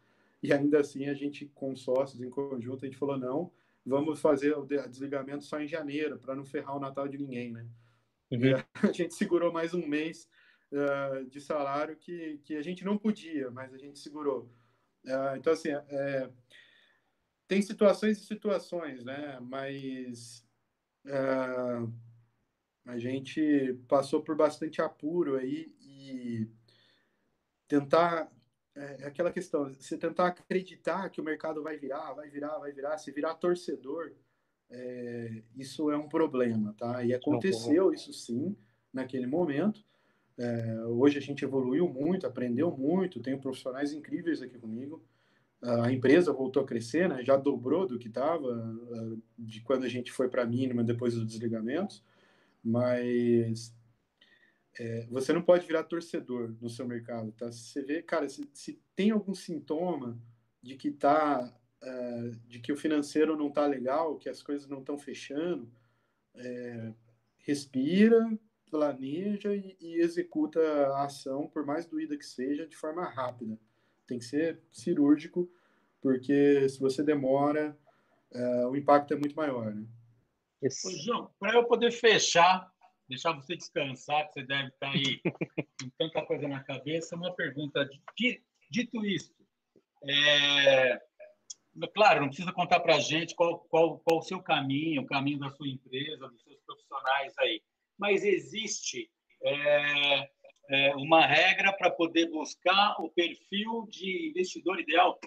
[0.43, 3.53] e ainda assim a gente, com sócios em conjunto, a gente falou, não,
[3.85, 7.67] vamos fazer o desligamento só em janeiro, para não ferrar o Natal de ninguém, né?
[8.31, 8.41] Uhum.
[8.89, 10.29] A gente segurou mais um mês
[10.73, 14.51] uh, de salário que, que a gente não podia, mas a gente segurou.
[15.05, 16.29] Uh, então, assim, é,
[17.49, 19.39] tem situações e situações, né?
[19.41, 20.47] Mas
[21.07, 21.93] uh,
[22.85, 26.47] a gente passou por bastante apuro aí e
[27.67, 28.31] tentar
[28.77, 32.71] é, é aquela questão, você tentar acreditar que o mercado vai virar, vai virar, vai
[32.71, 34.13] virar, se virar torcedor,
[34.71, 37.03] é, isso é um problema, tá?
[37.03, 38.57] E aconteceu isso sim
[38.93, 39.83] naquele momento,
[40.39, 45.05] é, hoje a gente evoluiu muito, aprendeu muito, tenho profissionais incríveis aqui comigo.
[45.61, 47.25] A empresa voltou a crescer, né?
[47.25, 48.49] já dobrou do que estava
[49.37, 52.05] de quando a gente foi para a mínima depois dos desligamentos,
[52.63, 53.75] mas
[54.79, 57.51] é, você não pode virar torcedor no seu mercado, tá?
[57.51, 60.17] Você vê, cara, se, se tem algum sintoma
[60.63, 61.53] de que tá,
[61.83, 65.69] é, de que o financeiro não tá legal, que as coisas não estão fechando,
[66.35, 66.95] é,
[67.41, 68.39] respira,
[68.71, 73.59] planeja e, e, executa a ação, por mais doída que seja, de forma rápida.
[74.09, 75.49] Tem que ser cirúrgico,
[76.01, 77.79] porque se você demora,
[78.33, 79.73] uh, o impacto é muito maior.
[79.73, 79.87] Né?
[80.63, 82.69] Ô, João, para eu poder fechar
[83.09, 85.21] deixar você descansar, que você deve estar aí
[85.81, 87.17] com tanta coisa na cabeça.
[87.17, 87.89] Uma pergunta:
[88.71, 89.35] dito isso,
[90.05, 91.01] é,
[91.95, 95.39] claro, não precisa contar para a gente qual, qual, qual o seu caminho, o caminho
[95.39, 97.63] da sua empresa, dos seus profissionais aí,
[97.99, 99.11] mas existe
[99.43, 100.31] é,
[100.69, 105.19] é, uma regra para poder buscar o perfil de investidor ideal?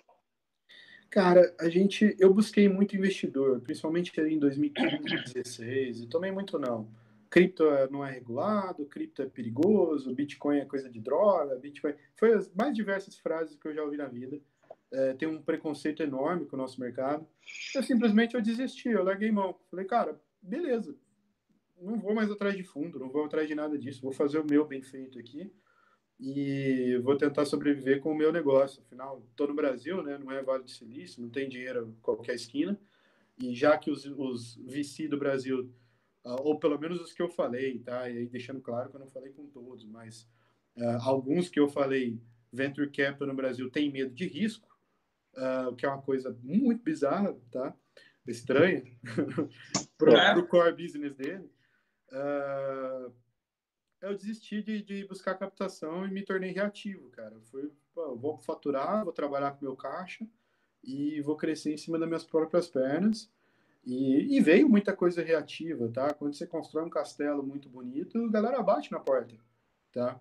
[1.09, 6.87] Cara, a gente, eu busquei muito investidor, principalmente em 2015, 2016, e tomei muito não.
[7.29, 11.93] Cripto não é regulado, cripto é perigoso, Bitcoin é coisa de droga, Bitcoin.
[12.15, 14.39] Foi as mais diversas frases que eu já ouvi na vida.
[14.91, 17.25] É, tem um preconceito enorme com o nosso mercado.
[17.73, 19.55] Eu simplesmente eu desisti, eu larguei mão.
[19.69, 20.93] Falei, cara, beleza,
[21.81, 24.45] não vou mais atrás de fundo, não vou atrás de nada disso, vou fazer o
[24.45, 25.51] meu bem feito aqui
[26.21, 28.83] e vou tentar sobreviver com o meu negócio.
[28.83, 30.19] Afinal, estou no Brasil, né?
[30.19, 32.79] não é Vale do Silício, não tem dinheiro em qualquer esquina.
[33.39, 35.73] E já que os, os VC do Brasil,
[36.23, 38.07] uh, ou pelo menos os que eu falei, tá?
[38.07, 40.29] E aí deixando claro que eu não falei com todos, mas
[40.77, 42.19] uh, alguns que eu falei,
[42.53, 44.69] Venture Capital no Brasil tem medo de risco,
[45.35, 47.75] uh, o que é uma coisa muito bizarra, tá?
[48.27, 48.83] Estranha
[49.97, 51.49] para o core business dele.
[52.11, 53.11] Uh,
[54.01, 57.35] eu desisti de, de, buscar captação e me tornei reativo, cara.
[57.95, 60.27] Eu vou faturar, vou trabalhar com meu caixa
[60.83, 63.29] e vou crescer em cima das minhas próprias pernas.
[63.85, 66.13] E, e, veio muita coisa reativa, tá?
[66.13, 69.35] Quando você constrói um castelo muito bonito, a galera bate na porta,
[69.91, 70.19] tá?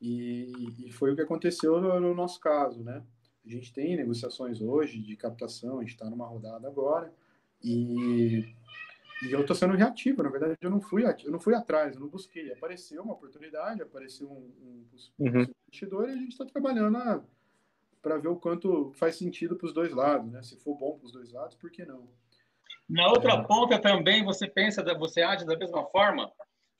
[0.00, 3.02] E, e foi o que aconteceu no, no, nosso caso, né?
[3.44, 7.12] A gente tem negociações hoje de captação, a gente está numa rodada agora
[7.62, 8.54] e
[9.22, 12.00] e eu estou sendo reativo, na verdade eu não fui eu não fui atrás, eu
[12.00, 12.52] não busquei.
[12.52, 14.86] Apareceu uma oportunidade, apareceu um, um,
[15.18, 15.46] um uhum.
[15.68, 17.24] investidor e a gente está trabalhando
[18.02, 20.42] para ver o quanto faz sentido para os dois lados, né?
[20.42, 22.08] Se for bom para os dois lados, por que não?
[22.88, 23.42] Na outra é...
[23.42, 26.30] ponta também você pensa, você age da mesma forma?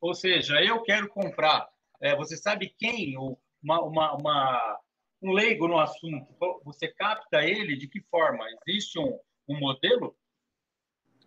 [0.01, 1.66] Ou seja, eu quero comprar.
[2.01, 3.16] É, você sabe quem?
[3.62, 4.80] Uma, uma, uma,
[5.22, 6.26] um leigo no assunto.
[6.64, 8.45] Você capta ele de que forma?
[8.66, 9.18] Existe um,
[9.49, 10.14] um modelo?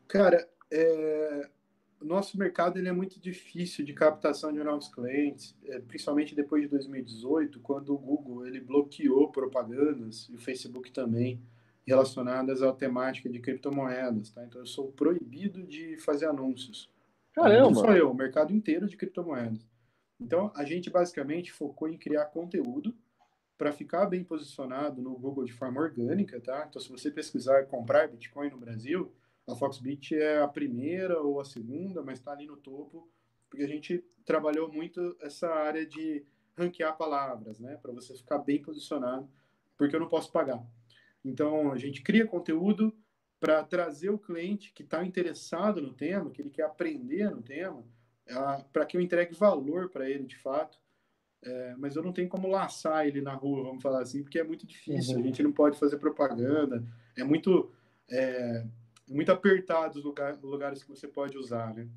[0.07, 1.49] Cara, é,
[1.99, 6.63] o nosso mercado ele é muito difícil de captação de novos clientes, é, principalmente depois
[6.63, 11.41] de 2018, quando o Google ele bloqueou propagandas e o Facebook também
[11.85, 14.43] relacionadas à temática de criptomoedas, tá?
[14.45, 16.89] Então eu sou proibido de fazer anúncios.
[17.33, 17.61] Caramba.
[17.61, 19.65] Não sou eu, o mercado inteiro de criptomoedas.
[20.19, 22.93] Então a gente basicamente focou em criar conteúdo
[23.57, 26.65] para ficar bem posicionado no Google de forma orgânica, tá?
[26.69, 29.11] Então se você pesquisar comprar Bitcoin no Brasil,
[29.47, 33.09] a Foxbit é a primeira ou a segunda, mas está ali no topo,
[33.49, 36.25] porque a gente trabalhou muito essa área de
[36.57, 39.29] ranquear palavras, né, para você ficar bem posicionado,
[39.77, 40.65] porque eu não posso pagar.
[41.23, 42.93] Então, a gente cria conteúdo
[43.39, 47.83] para trazer o cliente que está interessado no tema, que ele quer aprender no tema,
[48.73, 50.79] para que eu entregue valor para ele de fato.
[51.43, 54.43] É, mas eu não tenho como laçar ele na rua, vamos falar assim, porque é
[54.43, 55.15] muito difícil.
[55.15, 55.21] Uhum.
[55.21, 56.83] A gente não pode fazer propaganda,
[57.15, 57.71] é muito.
[58.09, 58.65] É,
[59.07, 61.87] muito apertados os lugar, lugares que você pode usar, né?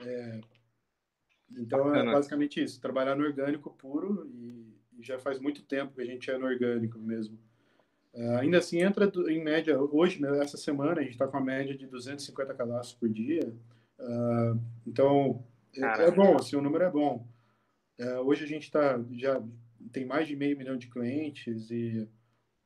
[0.00, 0.40] É,
[1.52, 2.10] então, é Bacana.
[2.10, 2.80] é basicamente isso.
[2.80, 6.46] Trabalhar no orgânico puro e, e, já faz muito tempo que a gente é no
[6.46, 7.38] orgânico mesmo.
[8.12, 11.40] É, ainda assim, entra em média, hoje, né, essa semana, a gente está com a
[11.40, 13.54] média de 250 cadastros por dia.
[13.98, 15.44] Uh, então,
[15.76, 17.26] é, é, bom, assim, o número é bom.
[17.98, 19.42] É, hoje a gente tá, já
[19.92, 22.08] tem mais de meio milhão de clientes e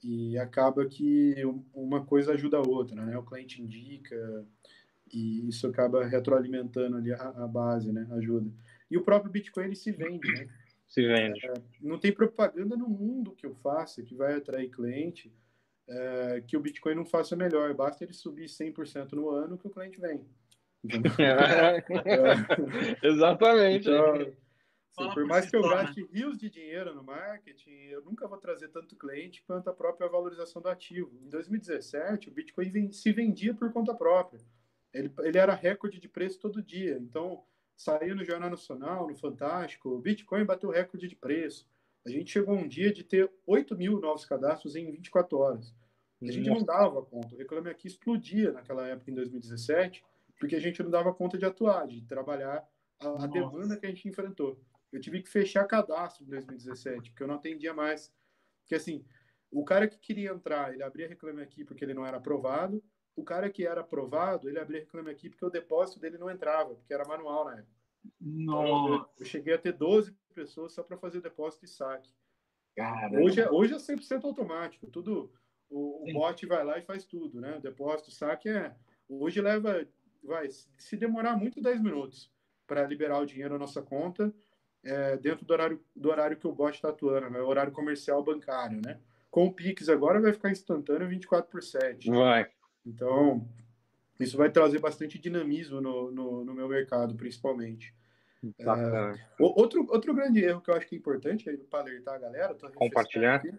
[0.03, 1.35] e acaba que
[1.75, 3.17] uma coisa ajuda a outra, né?
[3.19, 4.47] O cliente indica
[5.13, 8.07] e isso acaba retroalimentando ali a, a base, né?
[8.13, 8.51] Ajuda.
[8.91, 10.49] E o próprio Bitcoin ele se vende, né?
[10.87, 11.45] Se vende.
[11.47, 15.33] É, não tem propaganda no mundo que eu faça que vai atrair cliente
[15.89, 17.75] é, que o Bitcoin não faça melhor.
[17.75, 20.25] Basta ele subir 100% no ano que o cliente vem.
[21.19, 21.83] É.
[23.03, 23.89] Exatamente.
[23.89, 24.33] Então,
[24.99, 28.69] Sim, por mais que eu gaste rios de dinheiro no marketing, eu nunca vou trazer
[28.69, 31.11] tanto cliente quanto a própria valorização do ativo.
[31.23, 34.41] Em 2017, o Bitcoin se vendia por conta própria.
[34.93, 36.99] Ele, ele era recorde de preço todo dia.
[36.99, 37.43] Então,
[37.77, 41.67] saiu no Jornal Nacional, no Fantástico, o Bitcoin bateu recorde de preço.
[42.05, 45.75] A gente chegou um dia de ter 8 mil novos cadastros em 24 horas.
[46.21, 47.35] A gente não dava conta.
[47.35, 50.05] O Reclame Aqui explodia naquela época, em 2017,
[50.39, 52.67] porque a gente não dava conta de atuar, de trabalhar
[53.01, 54.59] a, a demanda que a gente enfrentou.
[54.93, 58.13] Eu tive que fechar cadastro em 2017, porque eu não atendia mais.
[58.63, 59.05] Porque assim,
[59.51, 62.83] o cara que queria entrar, ele abria reclame aqui porque ele não era aprovado.
[63.15, 66.75] O cara que era aprovado, ele abria reclame aqui porque o depósito dele não entrava,
[66.75, 67.79] porque era manual na época.
[68.21, 68.69] Nossa.
[68.69, 72.11] Então, eu, cheguei a ter 12 pessoas só para fazer depósito e saque.
[73.21, 74.87] Hoje é, hoje é 100% automático.
[74.87, 75.33] Tudo,
[75.69, 77.57] o, o bot vai lá e faz tudo, né?
[77.57, 78.75] O depósito, saque é.
[79.09, 79.85] Hoje leva,
[80.23, 82.31] vai, se demorar muito, 10 minutos.
[82.67, 84.33] para liberar o dinheiro na nossa conta
[84.85, 87.41] é, dentro do horário, do horário que o bot está atuando, né?
[87.41, 88.99] horário comercial bancário, né?
[89.31, 92.11] Com o Pix agora vai ficar instantâneo 24 por 7.
[92.11, 92.49] Vai.
[92.87, 93.47] Então,
[94.19, 97.95] isso vai trazer bastante dinamismo no, no, no meu mercado, principalmente.
[98.59, 102.57] É, outro, outro grande erro que eu acho que é importante para alertar a galera,
[102.75, 103.53] compartilhar, aqui,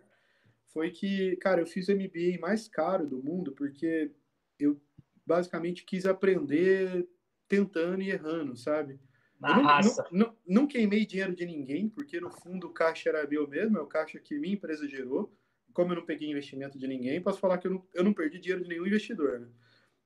[0.68, 4.12] foi que, cara, eu fiz o MBA mais caro do mundo porque
[4.58, 4.80] eu
[5.26, 7.08] basicamente quis aprender
[7.48, 9.00] tentando e errando, sabe?
[9.40, 10.06] Na não, raça.
[10.12, 13.78] Não, não, não, queimei dinheiro de ninguém, porque no fundo o caixa era meu mesmo,
[13.78, 15.34] é o caixa que minha empresa gerou.
[15.74, 18.40] Como eu não peguei investimento de ninguém, posso falar que eu não, eu não perdi
[18.40, 19.40] dinheiro de nenhum investidor.
[19.40, 19.48] Né?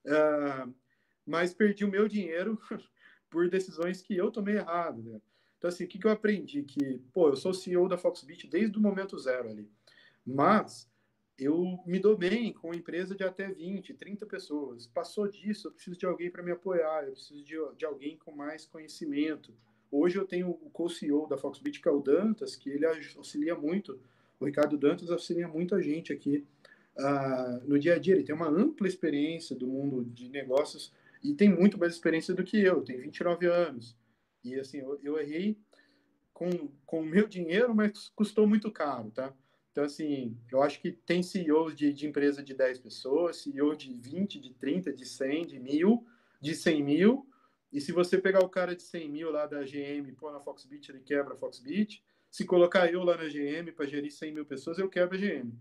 [0.05, 0.73] Uh,
[1.25, 2.59] mas perdi o meu dinheiro
[3.29, 5.01] por decisões que eu tomei errado.
[5.01, 5.19] Né?
[5.57, 6.61] Então, assim, o que, que eu aprendi?
[6.63, 9.71] Que, pô, eu sou CEO da Foxbit desde o momento zero ali.
[10.25, 10.87] Mas
[11.43, 14.87] eu me dou bem com uma empresa de até 20, 30 pessoas.
[14.87, 18.31] Passou disso, eu preciso de alguém para me apoiar, eu preciso de, de alguém com
[18.31, 19.53] mais conhecimento.
[19.91, 23.99] Hoje eu tenho o co-CEO da Foxbit, que é o Dantas, que ele auxilia muito,
[24.39, 26.45] o Ricardo Dantas auxilia muito a gente aqui
[26.97, 28.15] uh, no dia a dia.
[28.15, 30.91] Ele tem uma ampla experiência do mundo de negócios
[31.23, 33.95] e tem muito mais experiência do que eu, tem 29 anos.
[34.43, 35.57] E assim, eu, eu errei
[36.33, 39.33] com o meu dinheiro, mas custou muito caro, tá?
[39.73, 43.91] Então, assim, eu acho que tem CEOs de, de empresa de 10 pessoas, CEO de
[43.91, 46.05] 20, de 30, de 100, de mil,
[46.39, 47.27] de 100 mil.
[47.71, 50.39] E se você pegar o cara de 100 mil lá da GM e pôr na
[50.39, 52.03] Foxbit, ele quebra a Foxbit.
[52.29, 55.51] Se colocar eu lá na GM para gerir 100 mil pessoas, eu quebro a GM.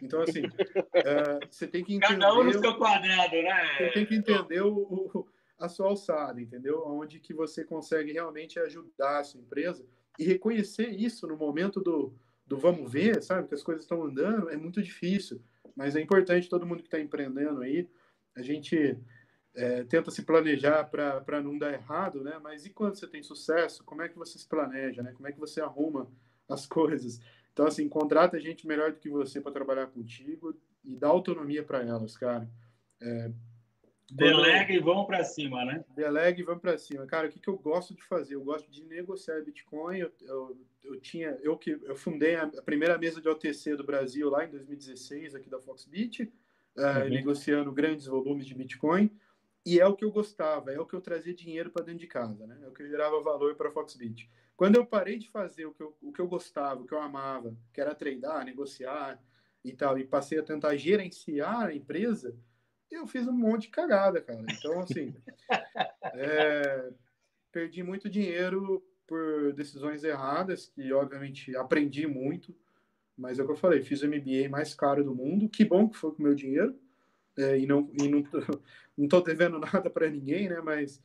[0.00, 0.42] Então, assim,
[0.94, 2.20] é, você tem que entender...
[2.20, 3.78] Cada um no seu quadrado, né?
[3.78, 6.86] Você tem que entender o, o, a sua alçada, entendeu?
[6.86, 9.84] Onde que você consegue realmente ajudar a sua empresa
[10.16, 12.14] e reconhecer isso no momento do,
[12.46, 13.48] do vamos ver, sabe?
[13.48, 15.42] Que as coisas estão andando, é muito difícil.
[15.74, 17.88] Mas é importante todo mundo que está empreendendo aí,
[18.34, 18.98] a gente
[19.54, 22.38] é, tenta se planejar para não dar errado, né?
[22.42, 25.12] Mas e quando você tem sucesso, como é que você se planeja, né?
[25.12, 26.08] Como é que você arruma
[26.48, 27.20] as coisas?
[27.52, 31.82] Então, assim, contrata gente melhor do que você para trabalhar contigo e dá autonomia para
[31.82, 32.48] elas, cara.
[33.00, 33.30] É,
[34.10, 35.84] Delega e vamos para cima, né?
[35.94, 37.06] Delega e vamos para cima.
[37.06, 38.36] Cara, o que, que eu gosto de fazer?
[38.36, 39.98] Eu gosto de negociar Bitcoin.
[39.98, 44.30] Eu, eu, eu tinha, eu que eu fundei a, primeira mesa de OTC do Brasil
[44.30, 47.08] lá em 2016 aqui da Foxbit, uh, uhum.
[47.08, 49.10] negociando grandes volumes de Bitcoin.
[49.64, 52.06] E é o que eu gostava, é o que eu trazia dinheiro para dentro de
[52.06, 52.56] casa, né?
[52.62, 54.30] É o que gerava valor para a Foxbit.
[54.56, 57.00] Quando eu parei de fazer o que eu, o que eu gostava, o que eu
[57.00, 59.20] amava, que era tradar, negociar
[59.64, 62.34] e tal, e passei a tentar gerenciar a empresa,
[62.90, 64.44] eu fiz um monte de cagada, cara.
[64.50, 65.14] Então, assim,
[66.14, 66.90] é,
[67.52, 72.54] perdi muito dinheiro por decisões erradas, que obviamente aprendi muito,
[73.16, 75.88] mas é o que eu falei, fiz o MBA mais caro do mundo, que bom
[75.88, 76.78] que foi com o meu dinheiro,
[77.38, 78.38] é, e não, e não, tô,
[78.96, 81.00] não tô devendo nada para ninguém, né, mas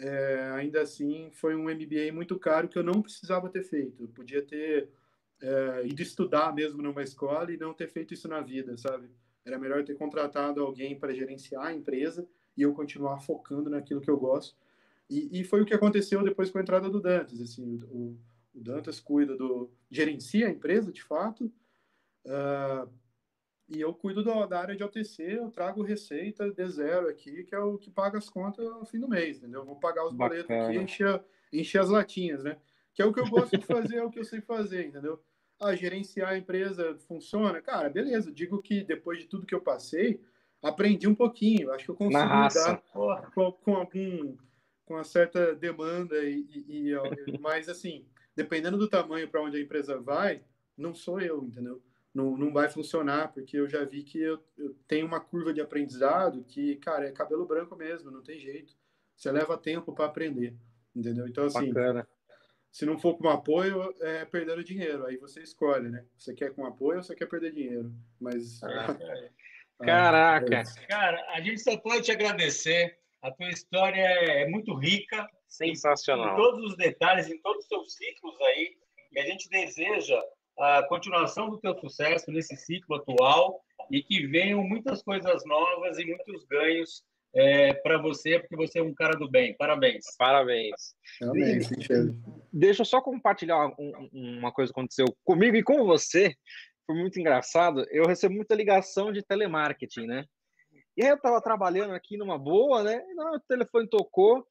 [0.00, 4.08] é, ainda assim foi um MBA muito caro que eu não precisava ter feito, eu
[4.08, 4.88] podia ter
[5.40, 9.10] é, ido estudar mesmo numa escola e não ter feito isso na vida, sabe?
[9.44, 14.10] Era melhor ter contratado alguém para gerenciar a empresa e eu continuar focando naquilo que
[14.10, 14.56] eu gosto.
[15.10, 17.40] E, e foi o que aconteceu depois com a entrada do Dantas.
[17.40, 18.16] Assim, o,
[18.54, 21.52] o Dantas cuida do gerencia a empresa de fato.
[22.24, 22.88] Uh,
[23.68, 27.54] e eu cuido da, da, área de OTC, eu trago receita de zero aqui, que
[27.54, 29.64] é o que paga as contas no fim do mês, entendeu?
[29.64, 32.58] vou pagar os boletos aqui e encher, encher as latinhas, né?
[32.92, 35.22] Que é o que eu gosto de fazer, é o que eu sei fazer, entendeu?
[35.62, 37.60] Ah, gerenciar a empresa funciona?
[37.62, 38.32] Cara, beleza.
[38.32, 40.20] Digo que depois de tudo que eu passei,
[40.62, 41.70] aprendi um pouquinho.
[41.72, 42.82] Acho que eu consigo lidar
[43.34, 44.36] com, com, algum
[44.84, 49.60] com uma certa demanda e, e, e mas assim, dependendo do tamanho para onde a
[49.60, 50.42] empresa vai,
[50.76, 51.82] não sou eu, entendeu?
[52.14, 55.60] Não, não vai funcionar porque eu já vi que eu, eu tenho uma curva de
[55.60, 58.74] aprendizado que, cara, é cabelo branco mesmo, não tem jeito.
[59.16, 60.54] Você leva tempo para aprender,
[60.94, 61.26] entendeu?
[61.26, 62.06] Então assim, Bacana.
[62.72, 65.04] Se não for com apoio, é perdendo dinheiro.
[65.04, 66.06] Aí você escolhe, né?
[66.16, 67.92] Você quer com apoio ou você quer perder dinheiro?
[68.18, 68.60] Mas.
[69.80, 70.58] Ah, Caraca!
[70.58, 72.96] É Cara, a gente só pode te agradecer.
[73.20, 75.28] A tua história é muito rica.
[75.48, 76.34] Sensacional.
[76.34, 78.76] Em todos os detalhes, em todos os seus ciclos aí.
[79.10, 80.22] E a gente deseja
[80.56, 86.04] a continuação do teu sucesso nesse ciclo atual e que venham muitas coisas novas e
[86.04, 87.02] muitos ganhos
[87.34, 89.56] é, para você, porque você é um cara do bem.
[89.56, 90.04] Parabéns.
[90.16, 90.94] Parabéns.
[91.18, 91.70] Parabéns,
[92.52, 96.36] Deixa eu só compartilhar um, uma coisa que aconteceu comigo e com você.
[96.86, 97.86] Foi muito engraçado.
[97.90, 100.24] Eu recebo muita ligação de telemarketing, né?
[100.96, 103.02] E aí eu tava trabalhando aqui numa boa, né?
[103.08, 104.46] E não, o telefone tocou.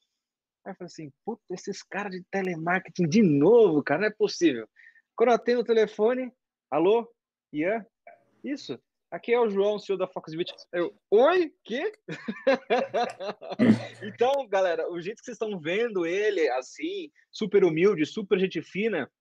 [0.66, 4.68] Aí eu falei assim, puta, esses caras de telemarketing de novo, cara, não é possível.
[5.16, 6.32] Quando eu atendo o telefone,
[6.72, 7.08] alô,
[7.54, 7.86] Ian?
[8.44, 8.80] Isso?
[9.12, 10.54] Aqui é o João, CEO da Foxbit.
[10.72, 11.54] Eu, oi?
[11.66, 11.92] Que?
[14.02, 19.12] então, galera, o jeito que vocês estão vendo ele, assim, super humilde, super gente fina,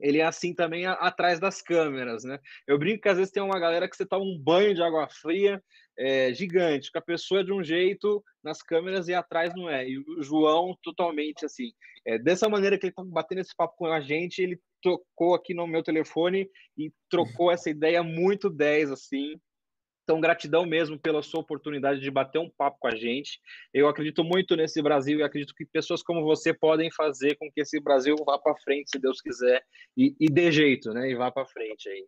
[0.00, 2.40] ele é assim também a, atrás das câmeras, né?
[2.66, 5.08] Eu brinco que às vezes tem uma galera que você toma um banho de água
[5.08, 5.62] fria
[5.96, 9.88] é, gigante, que a pessoa é de um jeito nas câmeras e atrás não é.
[9.88, 11.72] E o João, totalmente assim.
[12.04, 15.54] É, dessa maneira que ele está batendo esse papo com a gente, ele tocou aqui
[15.54, 19.40] no meu telefone e trocou essa ideia muito 10, assim.
[20.08, 23.38] Então, gratidão mesmo pela sua oportunidade de bater um papo com a gente.
[23.74, 27.60] Eu acredito muito nesse Brasil e acredito que pessoas como você podem fazer com que
[27.60, 29.62] esse Brasil vá para frente, se Deus quiser,
[29.94, 31.10] e, e dê jeito, né?
[31.10, 32.06] E vá para frente aí.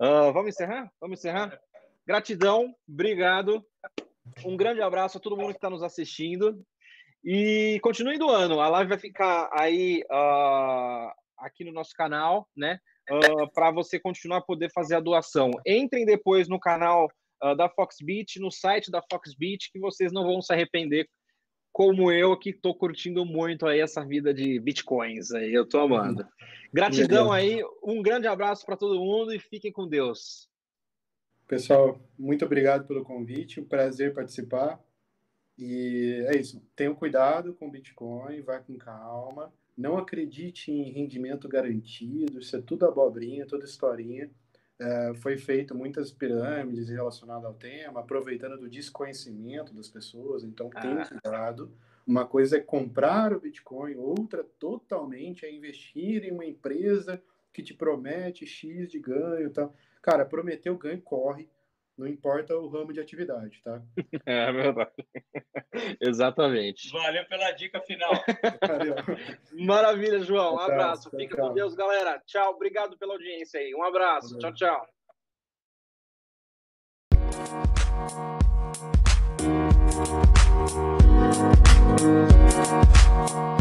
[0.00, 0.92] Uh, vamos encerrar?
[1.00, 1.60] Vamos encerrar?
[2.06, 3.64] Gratidão, obrigado.
[4.44, 6.64] Um grande abraço a todo mundo que está nos assistindo.
[7.24, 8.60] E continue doando.
[8.60, 11.10] A live vai ficar aí uh,
[11.40, 12.78] aqui no nosso canal, né?
[13.10, 15.50] Uh, ah, para você continuar a poder fazer a doação.
[15.66, 17.08] Entrem depois no canal
[17.42, 21.08] uh, da Foxbit, no site da Foxbit, que vocês não vão se arrepender,
[21.72, 25.32] como eu que estou curtindo muito aí essa vida de bitcoins.
[25.32, 26.26] Aí, eu estou amando.
[26.72, 30.48] Gratidão aí, um grande abraço para todo mundo e fiquem com Deus.
[31.48, 34.80] Pessoal, muito obrigado pelo convite, um prazer participar.
[35.58, 41.48] E é isso, tenham cuidado com o Bitcoin, vai com calma, não acredite em rendimento
[41.48, 44.30] garantido, isso é tudo abobrinha, toda historinha.
[44.78, 50.80] É, foi feito muitas pirâmides relacionadas ao tema, aproveitando do desconhecimento das pessoas, então ah.
[50.80, 51.72] tenham cuidado.
[52.06, 57.74] Uma coisa é comprar o Bitcoin, outra totalmente é investir em uma empresa que te
[57.74, 59.50] promete X de ganho.
[59.50, 59.70] Tá?
[60.02, 61.48] Cara, prometeu ganho, corre.
[62.00, 63.82] Não importa o ramo de atividade, tá?
[64.24, 64.90] É verdade.
[66.00, 66.90] Exatamente.
[66.90, 68.10] Valeu pela dica final.
[69.52, 70.54] Maravilha, João.
[70.54, 71.10] Um abraço.
[71.10, 72.18] Fica com Deus, galera.
[72.26, 72.54] Tchau.
[72.54, 73.74] Obrigado pela audiência aí.
[73.74, 74.38] Um abraço.
[74.38, 74.86] Tchau, tchau.
[83.26, 83.59] Tchau.